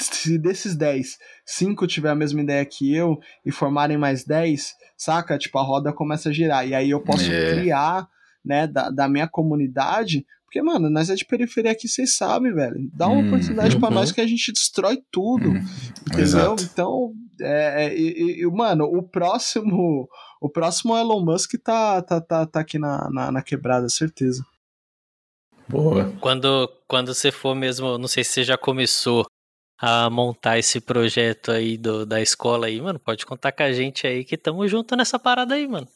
[0.00, 5.38] se desses 10, 5 tiver a mesma ideia que eu e formarem mais 10, saca?
[5.38, 6.68] Tipo, a roda começa a girar.
[6.68, 7.54] E aí eu posso É.
[7.54, 8.06] criar,
[8.44, 10.26] né, da, da minha comunidade.
[10.44, 12.76] Porque, mano, nós é de periferia aqui, vocês sabem, velho.
[12.92, 13.26] Dá uma Uhum.
[13.26, 13.94] oportunidade pra Uhum.
[13.94, 15.48] nós que a gente destrói tudo.
[15.50, 15.64] Uhum.
[16.02, 16.20] Entendeu?
[16.22, 16.62] Exato.
[16.62, 20.08] Então, é, é, e, e, mano, o próximo.
[20.40, 24.44] O próximo Elon Musk tá, tá, tá, tá aqui na, na, na quebrada, certeza.
[25.66, 26.12] Boa.
[26.20, 29.26] Quando, quando você for mesmo, não sei se você já começou
[29.78, 34.06] a montar esse projeto aí do, da escola aí, mano, pode contar com a gente
[34.06, 35.88] aí que tamo junto nessa parada aí, mano.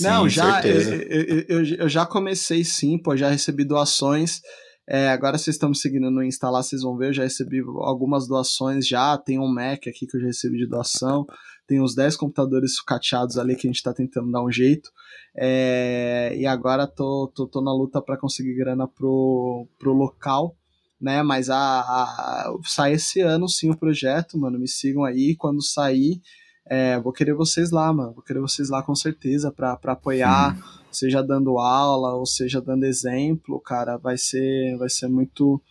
[0.00, 0.94] Não, Sim, já eu, certeza.
[0.94, 4.42] eu, eu, eu já comecei sim, pô, já recebi doações.
[4.88, 7.60] É, agora vocês estão me seguindo no Insta lá, vocês vão ver, eu já recebi
[7.60, 9.18] algumas doações já.
[9.18, 11.26] Tem um Mac aqui que eu já recebi de doação.
[11.66, 14.90] Tem uns 10 computadores sucateados ali que a gente tá tentando dar um jeito.
[15.36, 20.56] É, e agora tô, tô, tô na luta para conseguir grana pro, pro local,
[21.00, 21.22] né?
[21.24, 24.58] Mas a, a, sai esse ano sim o projeto, mano.
[24.58, 25.34] Me sigam aí.
[25.34, 26.20] Quando sair,
[26.64, 28.12] é, vou querer vocês lá, mano.
[28.14, 30.56] Vou querer vocês lá com certeza pra apoiar,
[30.96, 33.96] seja dando aula ou seja dando exemplo, cara.
[33.96, 35.62] Vai ser, vai ser muito,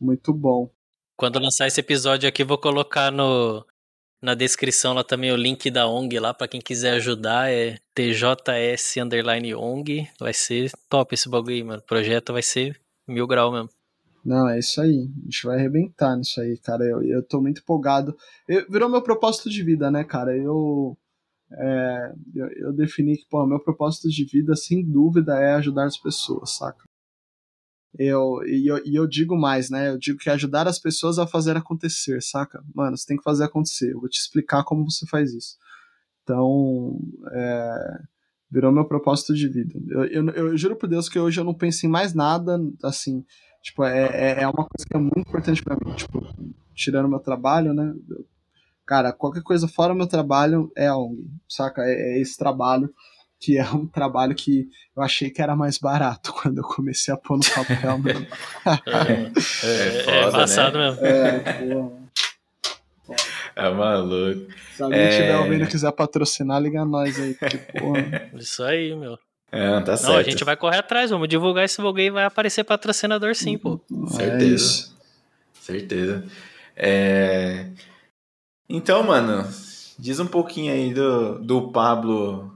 [0.00, 0.70] muito bom.
[1.16, 3.64] Quando lançar esse episódio aqui, vou colocar no,
[4.20, 7.50] na descrição lá também o link da ONG lá para quem quiser ajudar.
[7.50, 10.08] É TJS underline ONG.
[10.18, 11.80] Vai ser top esse bagulho aí, mano.
[11.80, 13.70] O projeto vai ser mil grau mesmo.
[14.24, 15.10] Não, é isso aí.
[15.22, 16.84] A gente vai arrebentar nisso aí, cara.
[16.84, 18.16] Eu, eu tô muito empolgado.
[18.48, 20.34] Eu, virou meu propósito de vida, né, cara?
[20.36, 20.96] Eu,
[21.56, 25.96] é, eu, eu defini que, pô, meu propósito de vida, sem dúvida, é ajudar as
[25.96, 26.84] pessoas, saca?
[27.96, 29.90] Eu, e, eu, e eu digo mais, né?
[29.90, 32.62] Eu digo que é ajudar as pessoas a fazer acontecer, saca?
[32.74, 33.92] Mano, você tem que fazer acontecer.
[33.92, 35.56] Eu vou te explicar como você faz isso.
[36.22, 36.98] Então,
[37.32, 37.98] é,
[38.50, 39.74] virou meu propósito de vida.
[39.88, 43.24] Eu, eu, eu, juro por Deus que hoje eu não penso em mais nada, assim.
[43.62, 45.94] Tipo, é, é uma coisa que é muito importante para mim.
[45.94, 46.20] Tipo,
[46.74, 47.94] tirando meu trabalho, né?
[48.10, 48.26] Eu,
[48.86, 51.82] cara, qualquer coisa fora meu trabalho é a ONG, saca?
[51.82, 52.92] É, é esse trabalho
[53.40, 57.16] que é um trabalho que eu achei que era mais barato quando eu comecei a
[57.16, 58.26] pôr no papel mesmo.
[59.62, 60.90] é, é, é, passado né?
[60.90, 61.06] mesmo.
[61.06, 61.38] É,
[63.06, 63.24] porra.
[63.56, 64.52] É maluco.
[64.74, 65.10] Se alguém é...
[65.10, 67.34] tiver ouvindo e quiser patrocinar, liga nós aí.
[67.34, 68.30] Porque, porra.
[68.34, 69.18] Isso aí, meu.
[69.52, 70.10] É, não, tá certo.
[70.10, 73.56] Não, a gente vai correr atrás, vamos divulgar esse vlog e vai aparecer patrocinador sim,
[73.56, 73.80] pô.
[74.08, 74.90] Certeza.
[74.90, 76.24] É Certeza.
[76.76, 77.66] É...
[78.68, 79.48] Então, mano,
[79.98, 82.52] diz um pouquinho aí do, do Pablo.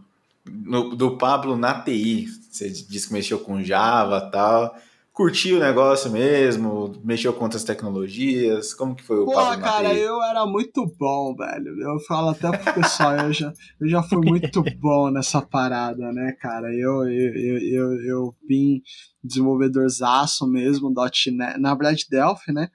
[0.46, 2.26] No, do Pablo na TI.
[2.50, 4.74] Você disse que mexeu com Java e tal
[5.18, 6.94] curtiu o negócio mesmo?
[7.02, 8.72] Mexeu com outras tecnologias?
[8.72, 11.76] Como que foi o Pô, Pablo cara, eu era muito bom, velho.
[11.82, 16.36] Eu falo até pro pessoal, eu já, eu já fui muito bom nessa parada, né,
[16.40, 16.72] cara?
[16.72, 18.80] Eu, eu, eu, eu, eu vim
[19.24, 22.68] desenvolvedorzaço mesmo, .NET, na verdade Delphi, né?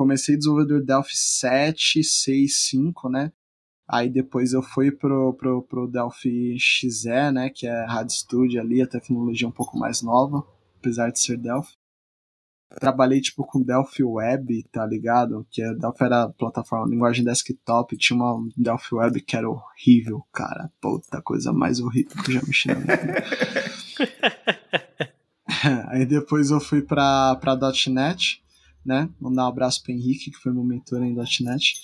[0.00, 3.30] Comecei desenvolvedor Delphi 7, 6, 5, né?
[3.86, 7.50] Aí depois eu fui pro, pro, pro Delphi XE, né?
[7.50, 10.42] Que é Rad Studio ali, a tecnologia um pouco mais nova
[10.78, 11.74] apesar de ser Delphi.
[12.80, 15.46] Trabalhei tipo com Delphi Web, tá ligado?
[15.50, 20.72] Que a Delphi era plataforma, linguagem desktop, tinha uma Delphi Web que era horrível, cara.
[20.80, 23.24] Puta coisa mais horrível que eu já mexi na minha vida.
[25.88, 27.58] Aí depois eu fui pra, pra
[27.88, 28.42] .NET,
[28.84, 29.08] né?
[29.20, 31.74] Mandar um abraço pro Henrique, que foi meu mentor em .NET.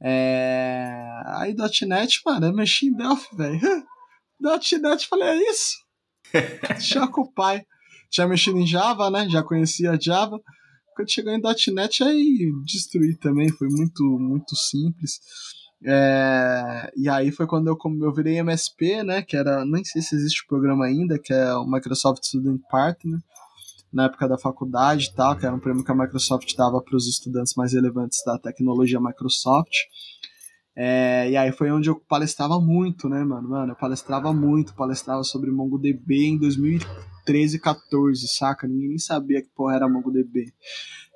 [0.00, 1.08] É...
[1.38, 1.54] Aí
[1.86, 3.60] .NET, mano, eu mexi em Delphi, velho.
[4.40, 5.76] .NET, falei, é isso?
[6.78, 7.64] Deixa com o pai
[8.14, 9.28] tinha mexido em Java, né?
[9.28, 10.40] Já conhecia Java.
[10.94, 11.42] Quando chegou em
[11.74, 15.18] .NET, aí destruí também, foi muito, muito simples.
[15.84, 19.20] É, e aí foi quando eu, eu virei MSP, né?
[19.20, 23.18] Que era, nem sei se existe o programa ainda, que é o Microsoft Student Partner,
[23.94, 27.06] na época da faculdade e que era um prêmio que a Microsoft dava para os
[27.06, 29.72] estudantes mais relevantes da tecnologia Microsoft.
[30.76, 33.48] É, e aí foi onde eu palestrava muito, né, mano?
[33.48, 38.66] Mano, eu palestrava muito, palestrava sobre MongoDB em 2013, 14, saca?
[38.66, 40.52] Ninguém nem sabia que porra era MongoDB.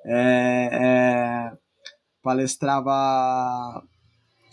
[0.05, 1.57] É, é,
[2.23, 3.83] palestrava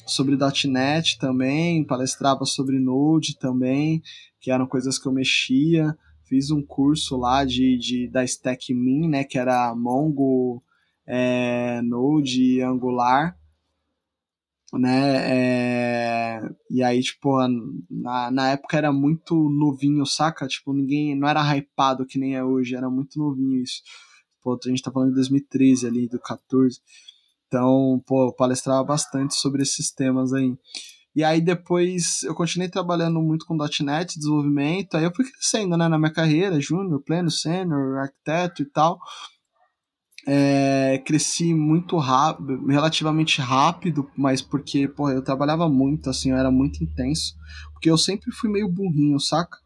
[0.05, 0.37] sobre
[0.69, 4.03] .NET também, palestrava sobre Node também,
[4.41, 5.97] que eram coisas que eu mexia.
[6.29, 10.63] Fiz um curso lá de, de da Stack Min, né, que era Mongo,
[11.07, 13.37] é, Node Angular
[14.73, 16.39] né?
[16.39, 16.41] É...
[16.71, 17.37] E aí, tipo,
[17.91, 20.47] na, na época era muito novinho, saca?
[20.47, 21.17] Tipo, ninguém.
[21.17, 23.83] Não era hypado que nem é hoje, era muito novinho isso.
[24.43, 26.81] Pô, a gente tá falando de 2013 ali, do 14.
[27.47, 30.57] Então, pô, eu palestrava bastante sobre esses temas aí.
[31.17, 35.89] E aí depois eu continuei trabalhando muito com .NET, desenvolvimento, aí eu fui crescendo, né,
[35.89, 39.01] na minha carreira, júnior, pleno, sênior, arquiteto e tal
[40.27, 46.51] é, cresci muito rápido, relativamente rápido, mas porque, porra, eu trabalhava muito, assim, eu era
[46.51, 47.37] muito intenso,
[47.73, 49.57] porque eu sempre fui meio burrinho, saca?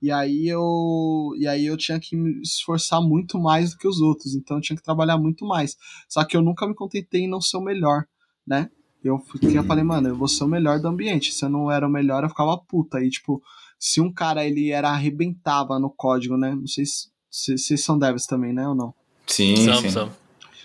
[0.00, 4.00] E aí eu, e aí eu tinha que me esforçar muito mais do que os
[4.00, 5.76] outros, então eu tinha que trabalhar muito mais.
[6.08, 8.04] Só que eu nunca me contentei em não ser o melhor,
[8.46, 8.70] né?
[9.04, 11.32] Eu, eu falei, mano, eu vou ser o melhor do ambiente.
[11.32, 13.00] Se eu não era o melhor, eu ficava puta.
[13.04, 13.42] E, tipo,
[13.78, 16.54] se um cara, ele era arrebentava no código, né?
[16.54, 18.94] Não sei se vocês são devs também, né, ou não?
[19.26, 19.90] Sim, sim.
[19.90, 20.10] São.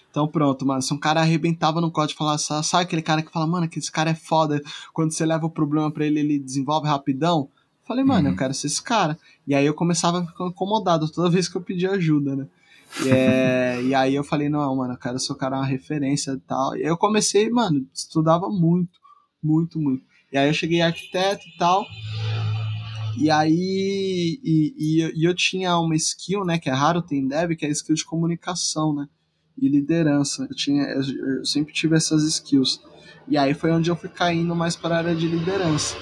[0.10, 0.82] Então pronto, mano.
[0.82, 3.80] Se um cara arrebentava no código e falava, sabe aquele cara que fala, mano, que
[3.80, 4.62] esse cara é foda.
[4.94, 7.50] Quando você leva o problema para ele, ele desenvolve rapidão.
[7.86, 8.34] Falei, mano, uhum.
[8.34, 9.18] eu quero ser esse cara.
[9.48, 12.48] E aí eu começava a ficar incomodado toda vez que eu pedia ajuda, né?
[13.06, 16.76] E, é, e aí eu falei, não, mano, eu quero cara uma referência e tal.
[16.76, 19.00] E eu comecei, mano, estudava muito,
[19.42, 20.04] muito, muito.
[20.32, 21.86] E aí eu cheguei arquiteto e tal.
[23.18, 27.28] E aí, e, e, e, eu tinha uma skill, né, que é raro ter em
[27.28, 29.08] dev, que é a skill de comunicação, né,
[29.58, 30.48] e liderança.
[30.50, 32.82] Eu, tinha, eu sempre tive essas skills.
[33.28, 35.96] E aí foi onde eu fui caindo mais para a área de liderança.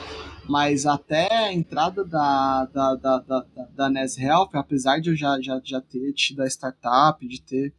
[0.48, 5.40] Mas até a entrada da, da, da, da, da NES Health, apesar de eu já,
[5.42, 7.74] já, já ter tido a startup, de ter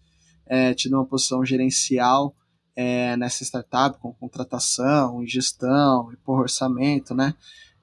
[0.47, 2.35] é, tido uma posição gerencial
[2.77, 7.35] é, nessa startup, com contratação, gestão, e por orçamento, né?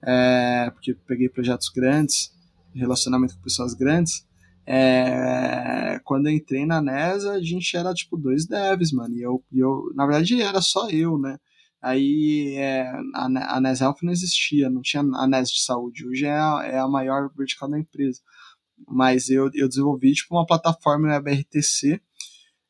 [0.06, 2.32] é, porque peguei projetos grandes,
[2.74, 4.26] relacionamento com pessoas grandes.
[4.68, 9.16] É, quando eu entrei na NESA, a gente era tipo dois devs, mano.
[9.16, 11.38] E eu, eu na verdade, era só eu, né?
[11.86, 12.82] Aí é,
[13.14, 16.08] a, a NES Health não existia, não tinha a NES de saúde.
[16.08, 18.20] Hoje é a, é a maior vertical da empresa.
[18.88, 22.02] Mas eu, eu desenvolvi tipo uma plataforma WebRTC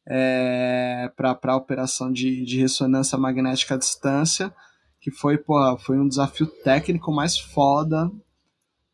[0.05, 4.53] é, para operação de, de ressonância magnética à distância
[4.99, 8.11] que foi, pô, foi um desafio técnico mais foda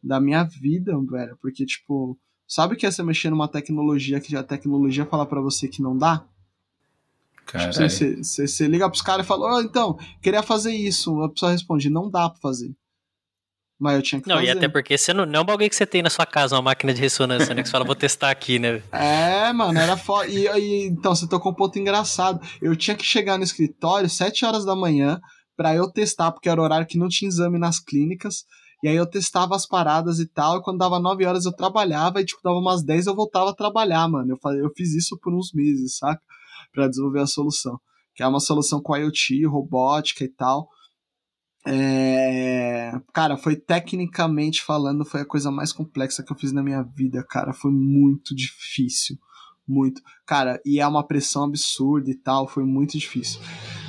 [0.04, 1.36] da minha vida, velho.
[1.42, 2.16] Porque, tipo,
[2.46, 5.98] sabe que é você mexer numa tecnologia que a tecnologia fala para você que não
[5.98, 6.28] dá?
[7.46, 11.22] Tipo, você, você, você, liga pros caras e fala, oh, então, queria fazer isso.
[11.22, 12.74] A pessoa responde, não dá pra fazer.
[13.80, 14.48] Mas eu tinha que não, fazer.
[14.48, 16.26] Não, e até porque você não, não é um bagulho que você tem na sua
[16.26, 17.62] casa, uma máquina de ressonância, né?
[17.62, 18.82] Que você fala, vou testar aqui, né?
[18.92, 20.28] É, mano, era foda.
[20.28, 22.40] E, e, então, você tocou um ponto engraçado.
[22.62, 25.20] Eu tinha que chegar no escritório 7 horas da manhã
[25.58, 28.46] para eu testar, porque era horário que não tinha exame nas clínicas.
[28.84, 32.20] E aí eu testava as paradas e tal, e quando dava 9 horas eu trabalhava,
[32.20, 34.32] e tipo, dava umas 10 eu voltava a trabalhar, mano.
[34.44, 36.22] Eu, eu fiz isso por uns meses, saca?
[36.72, 37.80] Pra desenvolver a solução.
[38.14, 40.70] Que é uma solução com IoT, robótica e tal.
[41.66, 42.92] É...
[43.14, 47.24] Cara, foi tecnicamente falando, foi a coisa mais complexa que eu fiz na minha vida,
[47.24, 47.54] cara.
[47.54, 49.18] Foi muito difícil.
[49.68, 50.02] Muito.
[50.26, 53.40] Cara, e é uma pressão absurda e tal, foi muito difícil.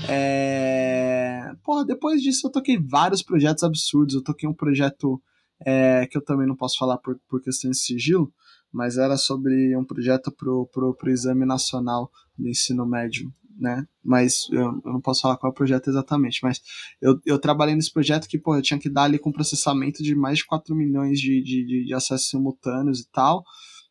[0.08, 1.52] É...
[1.64, 4.14] Porra, depois disso eu toquei vários projetos absurdos.
[4.14, 5.20] Eu toquei um projeto
[5.64, 8.32] é, que eu também não posso falar por, por questão de sigilo,
[8.70, 12.10] mas era sobre um projeto pro, pro, pro Exame Nacional
[12.42, 13.86] do Ensino Médio né?
[14.04, 16.60] Mas eu, eu, não posso falar qual é o projeto exatamente, mas
[17.00, 20.14] eu, eu trabalhei nesse projeto que, pô, eu tinha que dar ali com processamento de
[20.14, 23.44] mais de 4 milhões de, de, de acessos simultâneos e tal.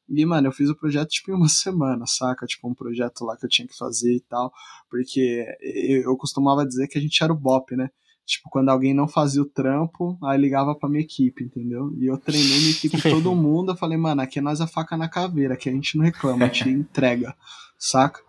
[0.09, 2.45] E, mano, eu fiz o projeto, tipo, em uma semana, saca?
[2.45, 4.51] Tipo, um projeto lá que eu tinha que fazer e tal.
[4.89, 7.89] Porque eu, eu costumava dizer que a gente era o BOP, né?
[8.25, 11.93] Tipo, quando alguém não fazia o trampo, aí ligava pra minha equipe, entendeu?
[11.97, 13.71] E eu treinei minha equipe, todo mundo.
[13.71, 16.45] Eu falei, mano, aqui é nós a faca na caveira, aqui a gente não reclama,
[16.45, 17.35] a gente entrega,
[17.77, 18.21] saca?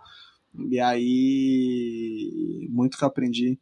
[0.71, 3.59] E aí, muito que eu aprendi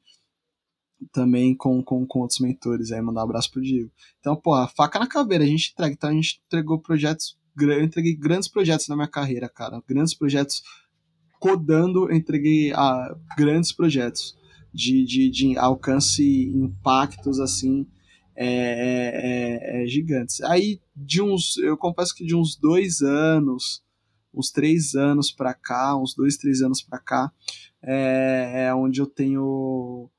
[1.12, 2.92] também com, com, com outros mentores.
[2.92, 3.90] Aí, mandar um abraço pro Diego.
[4.18, 5.94] Então, porra, faca na caveira, a gente entrega.
[5.94, 9.82] Então, a gente entregou projetos, eu entreguei grandes projetos na minha carreira, cara.
[9.88, 10.62] Grandes projetos
[11.38, 14.36] codando, entreguei a grandes projetos
[14.72, 16.22] de, de, de alcance
[16.54, 17.86] impactos, assim,
[18.36, 20.40] é, é, é, gigantes.
[20.42, 23.82] Aí, de uns, eu confesso que de uns dois anos
[24.32, 27.32] uns três anos para cá, uns dois, três anos para cá,
[27.82, 30.10] é, é, onde eu tenho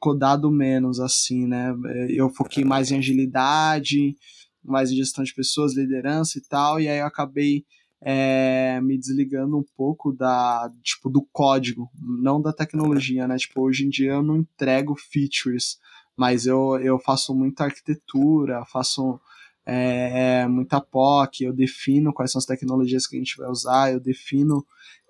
[0.00, 1.74] codado menos, assim, né?
[2.08, 4.16] Eu foquei mais em agilidade,
[4.64, 7.66] mais em gestão de pessoas, liderança e tal, e aí eu acabei
[8.00, 13.36] é, me desligando um pouco da, tipo, do código, não da tecnologia, né?
[13.36, 15.78] Tipo, hoje em dia eu não entrego features,
[16.16, 19.20] mas eu, eu faço muita arquitetura, faço
[19.66, 23.92] é, é, muita POC, eu defino quais são as tecnologias que a gente vai usar,
[23.92, 24.64] eu defino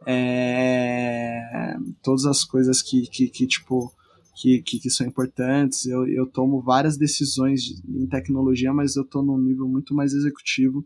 [0.07, 3.93] é, todas as coisas que, que, que tipo,
[4.41, 5.87] que, que, que, são importantes.
[5.87, 10.85] Eu, eu tomo várias decisões em tecnologia, mas eu estou num nível muito mais executivo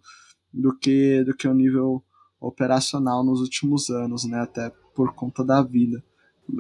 [0.53, 2.03] do que do que o nível
[2.41, 4.41] operacional nos últimos anos, né?
[4.41, 6.03] Até por conta da vida.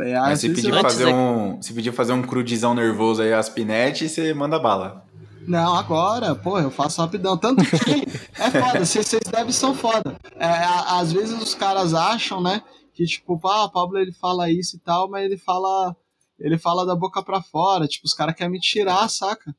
[0.00, 4.32] É, mas se pedir, fazer um, se pedir fazer um crudizão nervoso aí, aspinete, você
[4.32, 5.03] manda bala.
[5.46, 7.36] Não, agora, pô, eu faço rapidão.
[7.36, 8.06] Tanto que
[8.40, 10.16] é foda, vocês devem são foda.
[10.36, 14.76] É, às vezes os caras acham, né, que tipo, ah, o Pablo ele fala isso
[14.76, 15.96] e tal, mas ele fala
[16.38, 19.54] ele fala da boca pra fora, tipo, os caras querem me tirar, saca?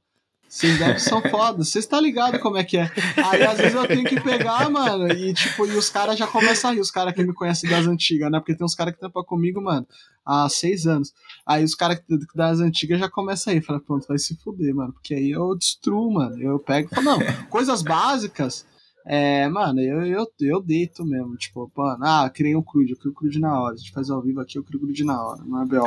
[0.56, 2.90] Vocês devem são foda, estão tá ligados como é que é.
[3.18, 6.70] Aí às vezes eu tenho que pegar, mano, e tipo, e os caras já começam
[6.70, 8.40] a rir, os caras que me conhecem das antigas, né?
[8.40, 9.86] Porque tem uns caras que trampam comigo, mano,
[10.26, 11.14] há seis anos.
[11.46, 12.02] Aí os caras
[12.34, 14.94] das antigas já começam a rir, fala, pronto, vai se fuder, mano.
[14.94, 16.42] Porque aí eu destruo, mano.
[16.42, 18.66] Eu pego e falo, não, coisas básicas
[19.08, 21.36] é, mano, eu, eu, eu deito mesmo.
[21.38, 23.76] Tipo, mano, ah, criei um crude, eu crio crude na hora.
[23.76, 25.84] A gente faz ao vivo aqui, eu crio crude na hora, não é BO.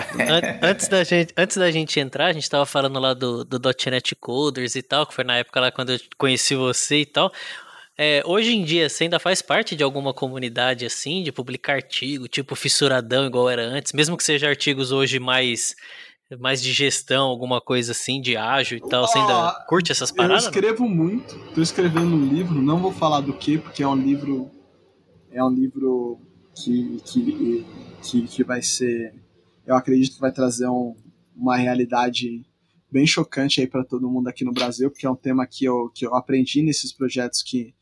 [0.63, 3.61] antes, da gente, antes da gente entrar, a gente tava falando lá do, do
[3.91, 7.33] .NET Coders e tal, que foi na época lá quando eu conheci você e tal.
[8.01, 12.29] É, hoje em dia, você ainda faz parte de alguma comunidade assim, de publicar artigo,
[12.29, 15.75] tipo fissuradão, igual era antes, mesmo que seja artigos hoje mais
[16.37, 19.07] mais de gestão, alguma coisa assim, de ágil e tal.
[19.07, 20.45] Você ainda curte essas paradas?
[20.45, 20.95] Eu escrevo não?
[20.95, 21.39] muito.
[21.55, 24.51] Tô escrevendo um livro, não vou falar do que, porque é um livro.
[25.31, 26.21] É um livro
[26.55, 27.67] que, que,
[28.03, 29.15] que, que vai ser.
[29.67, 30.95] Eu acredito que vai trazer um,
[31.35, 32.45] uma realidade
[32.91, 35.91] bem chocante aí para todo mundo aqui no Brasil, porque é um tema que eu,
[35.95, 37.75] que eu aprendi nesses projetos que,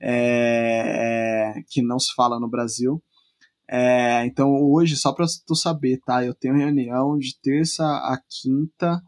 [0.00, 3.02] é que não se fala no Brasil.
[3.68, 6.24] É, então hoje, só para tu saber, tá?
[6.24, 9.02] Eu tenho reunião de terça a quinta,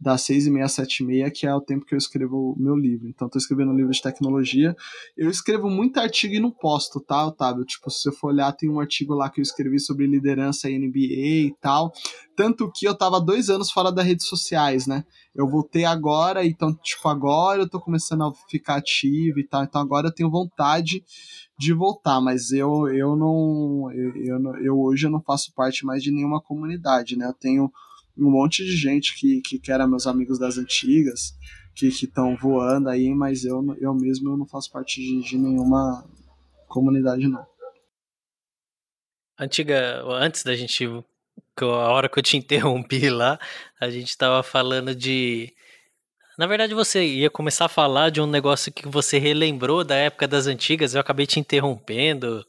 [0.00, 2.52] das seis e meia às sete e meia, que é o tempo que eu escrevo
[2.52, 3.08] o meu livro.
[3.08, 4.76] Então, estou escrevendo um livro de tecnologia.
[5.16, 7.64] Eu escrevo muito artigo e não posto, tá, Otávio?
[7.64, 10.78] Tipo, se você for olhar, tem um artigo lá que eu escrevi sobre liderança e
[10.78, 11.92] NBA e tal.
[12.36, 15.04] Tanto que eu tava dois anos fora das redes sociais, né?
[15.34, 19.64] Eu voltei agora, então, tipo, agora eu tô começando a ficar ativo e tal.
[19.64, 21.02] Então, agora eu tenho vontade
[21.58, 26.02] de voltar, mas eu, eu não eu, eu, eu, hoje eu não faço parte mais
[26.02, 27.26] de nenhuma comunidade, né?
[27.26, 27.72] Eu tenho
[28.16, 31.36] um monte de gente que, que, que era meus amigos das antigas,
[31.74, 36.04] que estão voando aí, mas eu, eu mesmo eu não faço parte de, de nenhuma
[36.68, 37.44] comunidade, não.
[39.38, 43.38] Antiga, antes da gente, a hora que eu te interrompi lá,
[43.80, 45.52] a gente estava falando de
[46.38, 50.28] Na verdade, você ia começar a falar de um negócio que você relembrou da época
[50.28, 52.46] das antigas, eu acabei te interrompendo.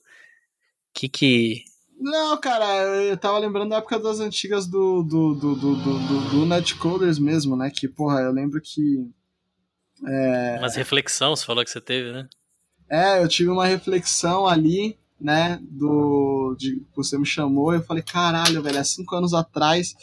[0.93, 1.63] Que que.
[1.99, 6.29] Não, cara, eu tava lembrando da época das antigas do, do, do, do, do, do,
[6.29, 7.71] do Netcoders mesmo, né?
[7.71, 9.09] Que, porra, eu lembro que.
[10.05, 10.57] É...
[10.59, 12.29] Umas reflexão, você falou que você teve, né?
[12.87, 15.59] É, eu tive uma reflexão ali, né?
[15.63, 16.55] Do.
[16.59, 19.95] De, você me chamou, eu falei, caralho, velho, há cinco anos atrás.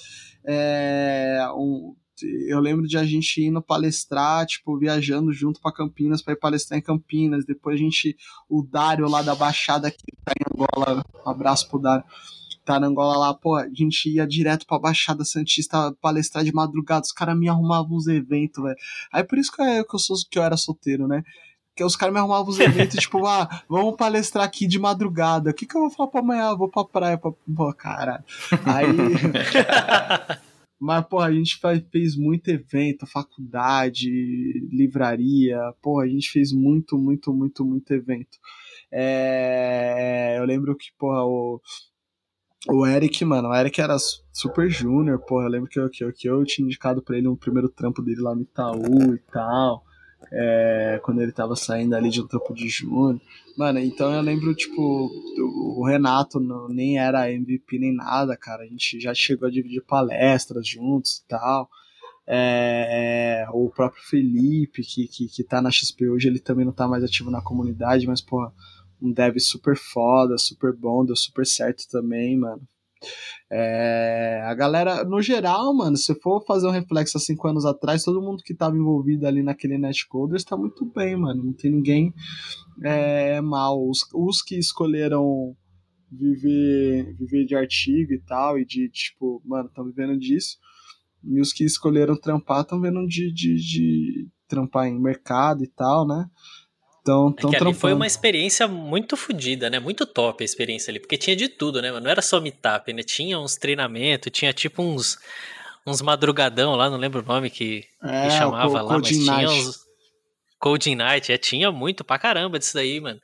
[0.45, 6.35] É, um, eu lembro de a gente indo palestrar, tipo, viajando junto para Campinas para
[6.35, 7.45] ir palestrar em Campinas.
[7.45, 8.17] Depois a gente,
[8.49, 12.05] o Dário lá da Baixada aqui tá em Angola, um abraço pro Dário.
[12.65, 17.05] Tá na Angola lá, pô, a gente ia direto pra Baixada Santista palestrar de madrugada,
[17.05, 18.77] os caras me arrumavam uns eventos, velho.
[19.13, 21.23] Aí por isso que eu, que eu, sou, que eu era solteiro, né?
[21.77, 25.51] que os caras me arrumavam os eventos, tipo, ah, vamos palestrar aqui de madrugada.
[25.51, 26.49] O que, que eu vou falar pra amanhã?
[26.49, 27.31] Eu vou pra praia, pra...
[27.55, 28.25] pô, cara.
[28.65, 28.87] Aí.
[30.79, 31.59] Mas, porra, a gente
[31.91, 34.11] fez muito evento, faculdade,
[34.71, 38.39] livraria, porra, a gente fez muito, muito, muito, muito evento.
[38.93, 41.61] É, eu lembro que, porra, o,
[42.69, 43.97] o Eric, mano, o Eric era
[44.33, 47.29] super júnior, porra, eu lembro que eu, que, eu, que eu tinha indicado pra ele
[47.29, 49.83] um primeiro trampo dele lá no Itaú e tal
[50.33, 53.21] é, quando ele tava saindo ali de um trampo de júnior.
[53.57, 55.11] Mano, então eu lembro, tipo,
[55.77, 58.65] o Renato não, nem era MVP nem nada, cara.
[58.65, 61.69] A gente já chegou a dividir palestras juntos e tal.
[62.27, 66.73] É, é, o próprio Felipe, que, que, que tá na XP hoje, ele também não
[66.73, 68.53] tá mais ativo na comunidade, mas, porra,
[69.01, 72.67] um dev super foda, super bom, deu super certo também, mano.
[73.51, 78.03] É, a galera, no geral, mano, se for fazer um reflexo há cinco anos atrás,
[78.03, 81.45] todo mundo que estava envolvido ali naquele netcoders está muito bem, mano.
[81.45, 82.13] Não tem ninguém
[82.83, 83.89] é, mal.
[83.89, 85.57] Os, os que escolheram
[86.11, 90.59] viver, viver de artigo e tal, e de tipo, mano, estão vivendo disso.
[91.23, 96.07] E os que escolheram trampar estão vendo de, de, de trampar em mercado e tal,
[96.07, 96.29] né?
[97.07, 99.79] Então, tão é foi uma experiência muito fodida, né?
[99.79, 101.93] Muito top a experiência ali, porque tinha de tudo, né?
[101.93, 103.03] Não era só meetup, né?
[103.03, 105.19] Tinha uns treinamentos, tinha tipo uns
[105.87, 109.87] uns madrugadão lá, não lembro o nome que, é, que chamava lá, mas tinha uns
[110.59, 113.21] Coding Night, é, tinha muito pra caramba disso daí, mano.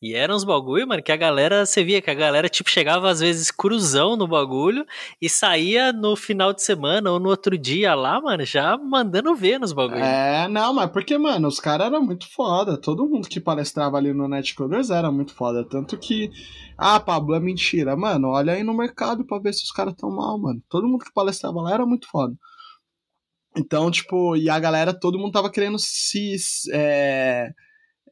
[0.00, 3.08] E eram uns bagulho, mano, que a galera, você via que a galera, tipo, chegava
[3.08, 4.84] às vezes cruzão no bagulho
[5.20, 9.58] e saía no final de semana ou no outro dia lá, mano, já mandando ver
[9.58, 10.02] nos bagulhos.
[10.02, 12.78] É, não, mas porque, mano, os caras eram muito foda.
[12.78, 15.66] Todo mundo que palestrava ali no Netcoders era muito foda.
[15.66, 16.30] Tanto que,
[16.76, 17.96] ah, Pablo, é mentira.
[17.96, 20.62] Mano, olha aí no mercado pra ver se os caras tão mal, mano.
[20.68, 22.34] Todo mundo que palestrava lá era muito foda.
[23.56, 26.36] Então, tipo, e a galera, todo mundo tava querendo se.
[26.70, 27.48] É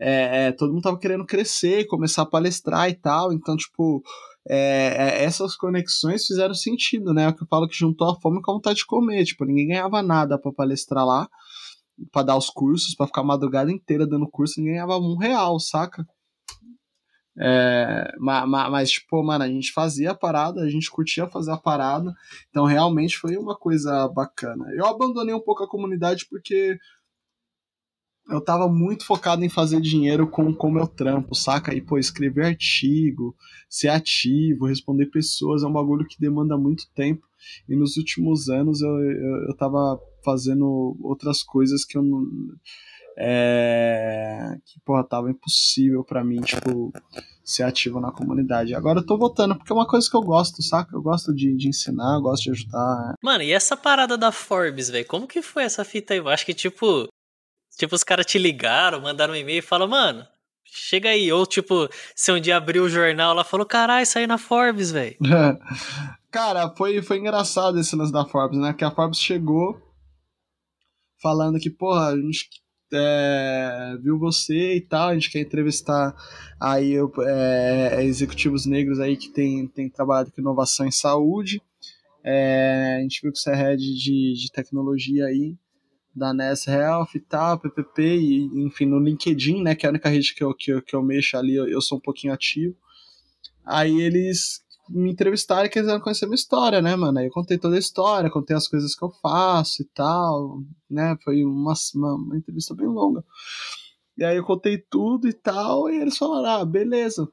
[0.01, 4.03] é, é, todo mundo tava querendo crescer, começar a palestrar e tal, então, tipo,
[4.49, 7.25] é, é, essas conexões fizeram sentido, né?
[7.25, 9.45] É o que eu falo que juntou a fome com a vontade de comer, tipo,
[9.45, 11.29] ninguém ganhava nada para palestrar lá,
[12.13, 15.59] para dar os cursos, para ficar a madrugada inteira dando curso, ninguém ganhava um real,
[15.61, 16.05] saca?
[17.37, 21.57] É, mas, mas, tipo, mano, a gente fazia a parada, a gente curtia fazer a
[21.57, 22.15] parada,
[22.49, 24.67] então realmente foi uma coisa bacana.
[24.75, 26.79] Eu abandonei um pouco a comunidade porque
[28.29, 31.75] eu tava muito focado em fazer dinheiro com o meu trampo, saca?
[31.75, 33.37] E, pô, escrever artigo,
[33.69, 37.27] ser ativo, responder pessoas é um bagulho que demanda muito tempo.
[37.69, 42.27] E nos últimos anos eu, eu, eu tava fazendo outras coisas que eu não.
[43.17, 46.93] É, que, porra, tava impossível para mim, tipo,
[47.45, 48.75] ser ativo na comunidade.
[48.75, 50.97] Agora eu tô voltando, porque é uma coisa que eu gosto, saca?
[50.97, 53.15] Eu gosto de, de ensinar, eu gosto de ajudar.
[53.23, 55.07] Mano, e essa parada da Forbes, velho?
[55.07, 56.19] Como que foi essa fita aí?
[56.19, 57.07] Eu acho que, tipo,
[57.77, 60.27] Tipo, os caras te ligaram, mandaram um e-mail e falaram, mano,
[60.65, 61.33] chega aí.
[61.33, 65.17] Ou, tipo, se um dia abriu o jornal, ela falou, caralho, saiu na Forbes, velho.
[66.31, 68.73] Cara, foi, foi engraçado esse lance da Forbes, né?
[68.73, 69.81] Que a Forbes chegou
[71.23, 72.49] falando que, porra, a gente
[72.93, 76.15] é, viu você e tal, a gente quer entrevistar
[76.61, 76.95] aí
[77.27, 81.63] é, executivos negros aí que tem, tem trabalhado com inovação em saúde.
[82.23, 85.57] É, a gente viu que você é head de, de tecnologia aí
[86.15, 90.09] da NES Health e tal, PPP, e enfim, no LinkedIn, né, que é a única
[90.09, 92.77] rede que eu, que eu, que eu mexo ali, eu, eu sou um pouquinho ativo.
[93.65, 97.19] Aí eles me entrevistaram e quiseram conhecer minha história, né, mano?
[97.19, 101.17] Aí eu contei toda a história, contei as coisas que eu faço e tal, né?
[101.25, 103.25] Foi uma, uma, uma entrevista bem longa.
[104.17, 107.27] E aí eu contei tudo e tal, e eles falaram, ah, beleza.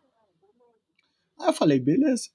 [1.39, 2.29] Aí eu falei, beleza.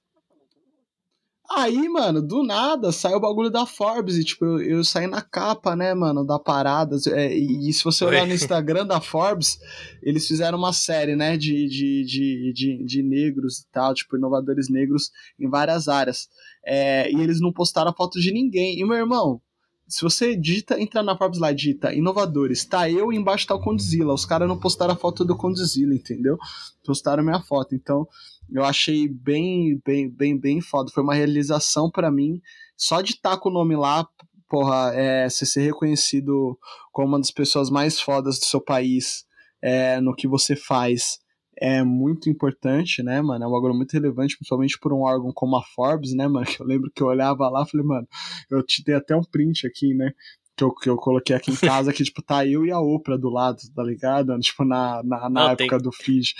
[1.49, 4.17] Aí, mano, do nada saiu o bagulho da Forbes.
[4.17, 6.97] E, tipo, eu, eu saí na capa, né, mano, da parada.
[7.07, 9.57] É, e, e, se você olhar no Instagram da Forbes,
[10.03, 14.69] eles fizeram uma série, né, de, de, de, de, de negros e tal, tipo, inovadores
[14.69, 16.27] negros em várias áreas.
[16.65, 18.79] É, e eles não postaram foto de ninguém.
[18.79, 19.41] E, meu irmão,
[19.87, 23.61] se você digita, entra na Forbes lá, digita inovadores, tá eu e embaixo tá o
[23.61, 24.13] Condzilla.
[24.13, 26.37] Os caras não postaram a foto do Condzilla, entendeu?
[26.85, 27.73] Postaram minha foto.
[27.73, 28.07] Então,
[28.51, 30.91] eu achei bem, bem, bem, bem foda.
[30.91, 32.41] Foi uma realização para mim.
[32.75, 34.07] Só de estar tá com o nome lá,
[34.49, 36.57] porra, é, você ser reconhecido
[36.91, 39.25] como uma das pessoas mais fodas do seu país
[39.61, 41.19] é, no que você faz
[41.59, 43.43] é muito importante, né, mano?
[43.43, 46.45] É um bagulho muito relevante, principalmente por um órgão como a Forbes, né, mano?
[46.57, 48.07] Que eu lembro que eu olhava lá e falei, mano,
[48.49, 50.11] eu te dei até um print aqui, né?
[50.55, 53.17] Que eu, que eu coloquei aqui em casa, que, tipo, tá eu e a Oprah
[53.17, 54.37] do lado, tá ligado?
[54.39, 55.79] Tipo, na, na, na Não, época tem...
[55.79, 56.33] do feed.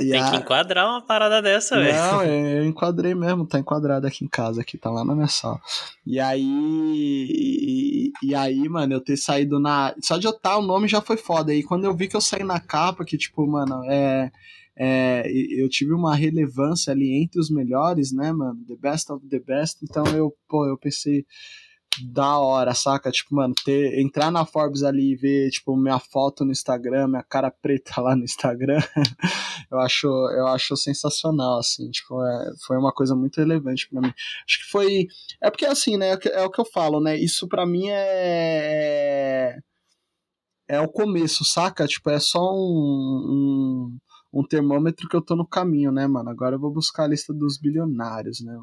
[0.00, 0.30] E Tem a...
[0.30, 1.96] que enquadrar uma parada dessa, velho.
[1.96, 5.60] Não, eu enquadrei mesmo, tá enquadrado aqui em casa, aqui, tá lá na minha sala.
[6.06, 6.42] E aí.
[6.44, 9.94] E, e aí, mano, eu ter saído na.
[10.02, 11.54] Só de eu estar, tá, o nome já foi foda.
[11.54, 14.30] E quando eu vi que eu saí na capa, que, tipo, mano, é.
[14.80, 15.24] É,
[15.60, 18.64] eu tive uma relevância ali entre os melhores, né, mano?
[18.64, 19.78] The best of the best.
[19.82, 21.26] Então eu, pô, eu pensei,
[22.12, 23.10] da hora, saca?
[23.10, 27.22] Tipo, mano, ter, entrar na Forbes ali e ver, tipo, minha foto no Instagram, minha
[27.22, 28.80] cara preta lá no Instagram,
[29.70, 34.12] eu acho, eu acho sensacional, assim, tipo, é, foi uma coisa muito relevante para mim.
[34.46, 35.06] Acho que foi,
[35.42, 39.56] é porque assim, né, é o que eu falo, né, isso para mim é,
[40.68, 41.86] é, é o começo, saca?
[41.86, 43.98] Tipo, é só um, um
[44.32, 46.28] um termômetro que eu tô no caminho, né, mano?
[46.28, 48.56] Agora eu vou buscar a lista dos bilionários, né?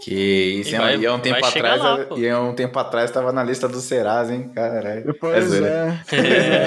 [0.00, 3.10] Que isso, e, vai, e há um tempo atrás, lá, e há um tempo atrás
[3.10, 5.14] tava na lista do Serasa, hein, caralho.
[5.20, 6.64] Pois é, pois é.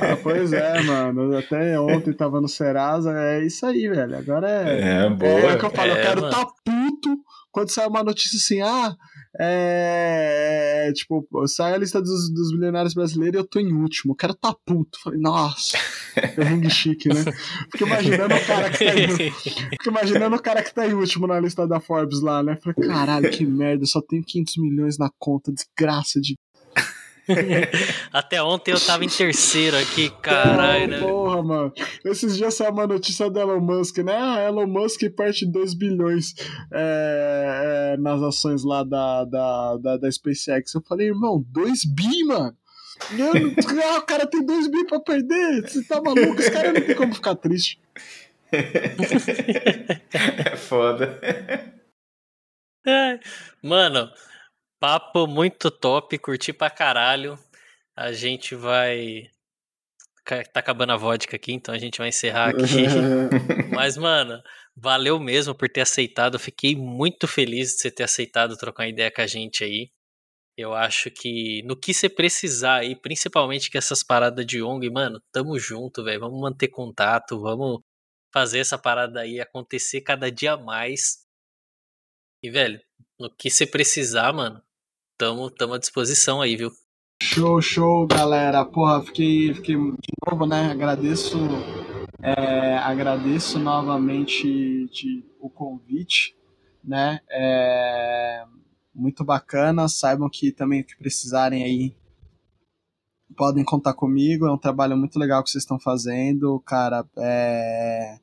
[0.00, 1.36] ah, pois é, mano.
[1.36, 4.16] Até ontem tava no Serasa, é isso aí, velho.
[4.16, 5.04] Agora é.
[5.04, 5.30] É, boa.
[5.30, 7.18] É o que eu falo, é, eu quero estar tá puto
[7.50, 8.96] quando sai uma notícia assim, ah,
[9.38, 14.12] é, é, tipo, sai a lista dos, dos bilionários brasileiros e eu tô em último.
[14.12, 14.98] O cara tá puto.
[15.02, 15.78] Falei, nossa,
[16.34, 17.24] perrengue chique, né?
[17.70, 21.26] Fico imaginando o cara que tá em, Fico imaginando o cara que tá em último
[21.26, 22.56] na lista da Forbes lá, né?
[22.56, 26.36] Falei, caralho, que merda, só tenho 500 milhões na conta, desgraça de
[28.12, 30.88] Até ontem eu tava em terceiro aqui, caralho.
[30.88, 31.00] Né?
[31.00, 31.72] Porra, mano.
[32.04, 34.16] Esses dias saiu uma notícia do Elon Musk, né?
[34.16, 36.34] Ah, Elon Musk perde 2 bilhões
[36.72, 40.74] é, é, nas ações lá da, da, da, da SpaceX.
[40.74, 42.56] Eu falei, irmão, 2 bi, mano?
[43.84, 45.62] ah, o cara tem 2 bi pra perder.
[45.62, 46.40] Você tá maluco?
[46.40, 47.78] Esse cara não tem como ficar triste.
[48.52, 51.20] é foda.
[53.62, 54.10] Mano,
[54.80, 57.38] Papo muito top, curti pra caralho.
[57.94, 59.30] A gente vai.
[60.24, 62.86] Tá acabando a vodka aqui, então a gente vai encerrar aqui.
[63.76, 64.42] Mas, mano,
[64.74, 66.36] valeu mesmo por ter aceitado.
[66.36, 69.90] Eu fiquei muito feliz de você ter aceitado trocar ideia com a gente aí.
[70.56, 75.20] Eu acho que no que você precisar aí, principalmente com essas paradas de ONG, mano,
[75.30, 76.20] tamo junto, velho.
[76.20, 77.80] Vamos manter contato, vamos
[78.32, 81.26] fazer essa parada aí acontecer cada dia mais.
[82.42, 82.80] E, velho,
[83.18, 84.62] no que você precisar, mano,
[85.20, 86.70] tamo, tamo à disposição aí, viu?
[87.22, 88.64] Show, show, galera.
[88.64, 90.70] Porra, fiquei, fiquei de novo, né?
[90.70, 91.36] Agradeço,
[92.22, 96.34] é, agradeço novamente de, o convite,
[96.82, 97.20] né?
[97.30, 98.44] É,
[98.94, 99.86] muito bacana.
[99.88, 101.94] Saibam que também que precisarem aí
[103.36, 104.46] podem contar comigo.
[104.46, 107.04] É um trabalho muito legal que vocês estão fazendo, cara.
[107.18, 108.18] É,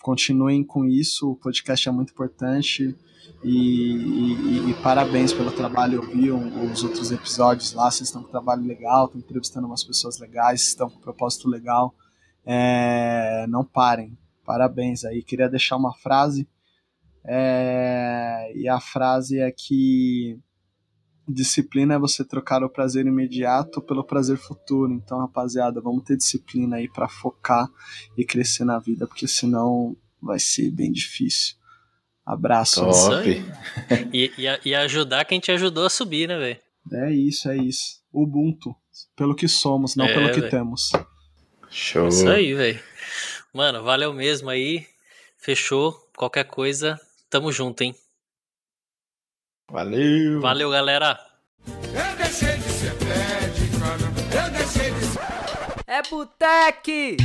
[0.00, 1.32] continuem com isso.
[1.32, 2.96] O podcast é muito importante.
[3.42, 5.96] E, e, e, parabéns pelo trabalho.
[5.96, 7.90] Eu vi os outros episódios lá.
[7.90, 11.48] Vocês estão com um trabalho legal, estão entrevistando umas pessoas legais, estão com um propósito
[11.48, 11.94] legal.
[12.44, 14.16] É, não parem.
[14.44, 15.22] Parabéns aí.
[15.22, 16.48] Queria deixar uma frase.
[17.24, 20.38] É, e a frase é que
[21.28, 24.92] disciplina é você trocar o prazer imediato pelo prazer futuro.
[24.92, 27.68] Então, rapaziada, vamos ter disciplina aí para focar
[28.16, 31.57] e crescer na vida, porque senão vai ser bem difícil.
[32.28, 32.84] Abraço.
[32.84, 33.44] Top.
[34.12, 36.58] E, e, e, ajudar quem te ajudou a subir, né, velho?
[36.92, 38.02] É isso, é isso.
[38.12, 38.74] Ubuntu.
[39.16, 40.50] Pelo que somos, não é, pelo que véio.
[40.50, 40.90] temos.
[41.70, 42.06] Show.
[42.06, 42.80] É isso aí, velho.
[43.54, 44.86] Mano, valeu mesmo aí.
[45.38, 45.92] Fechou.
[46.16, 47.00] Qualquer coisa,
[47.30, 47.94] tamo junto, hein?
[49.70, 50.40] Valeu.
[50.40, 51.18] Valeu, galera.
[51.66, 55.20] Eu deixei de ser pé de Eu deixei de ser...
[55.86, 57.16] É Botec!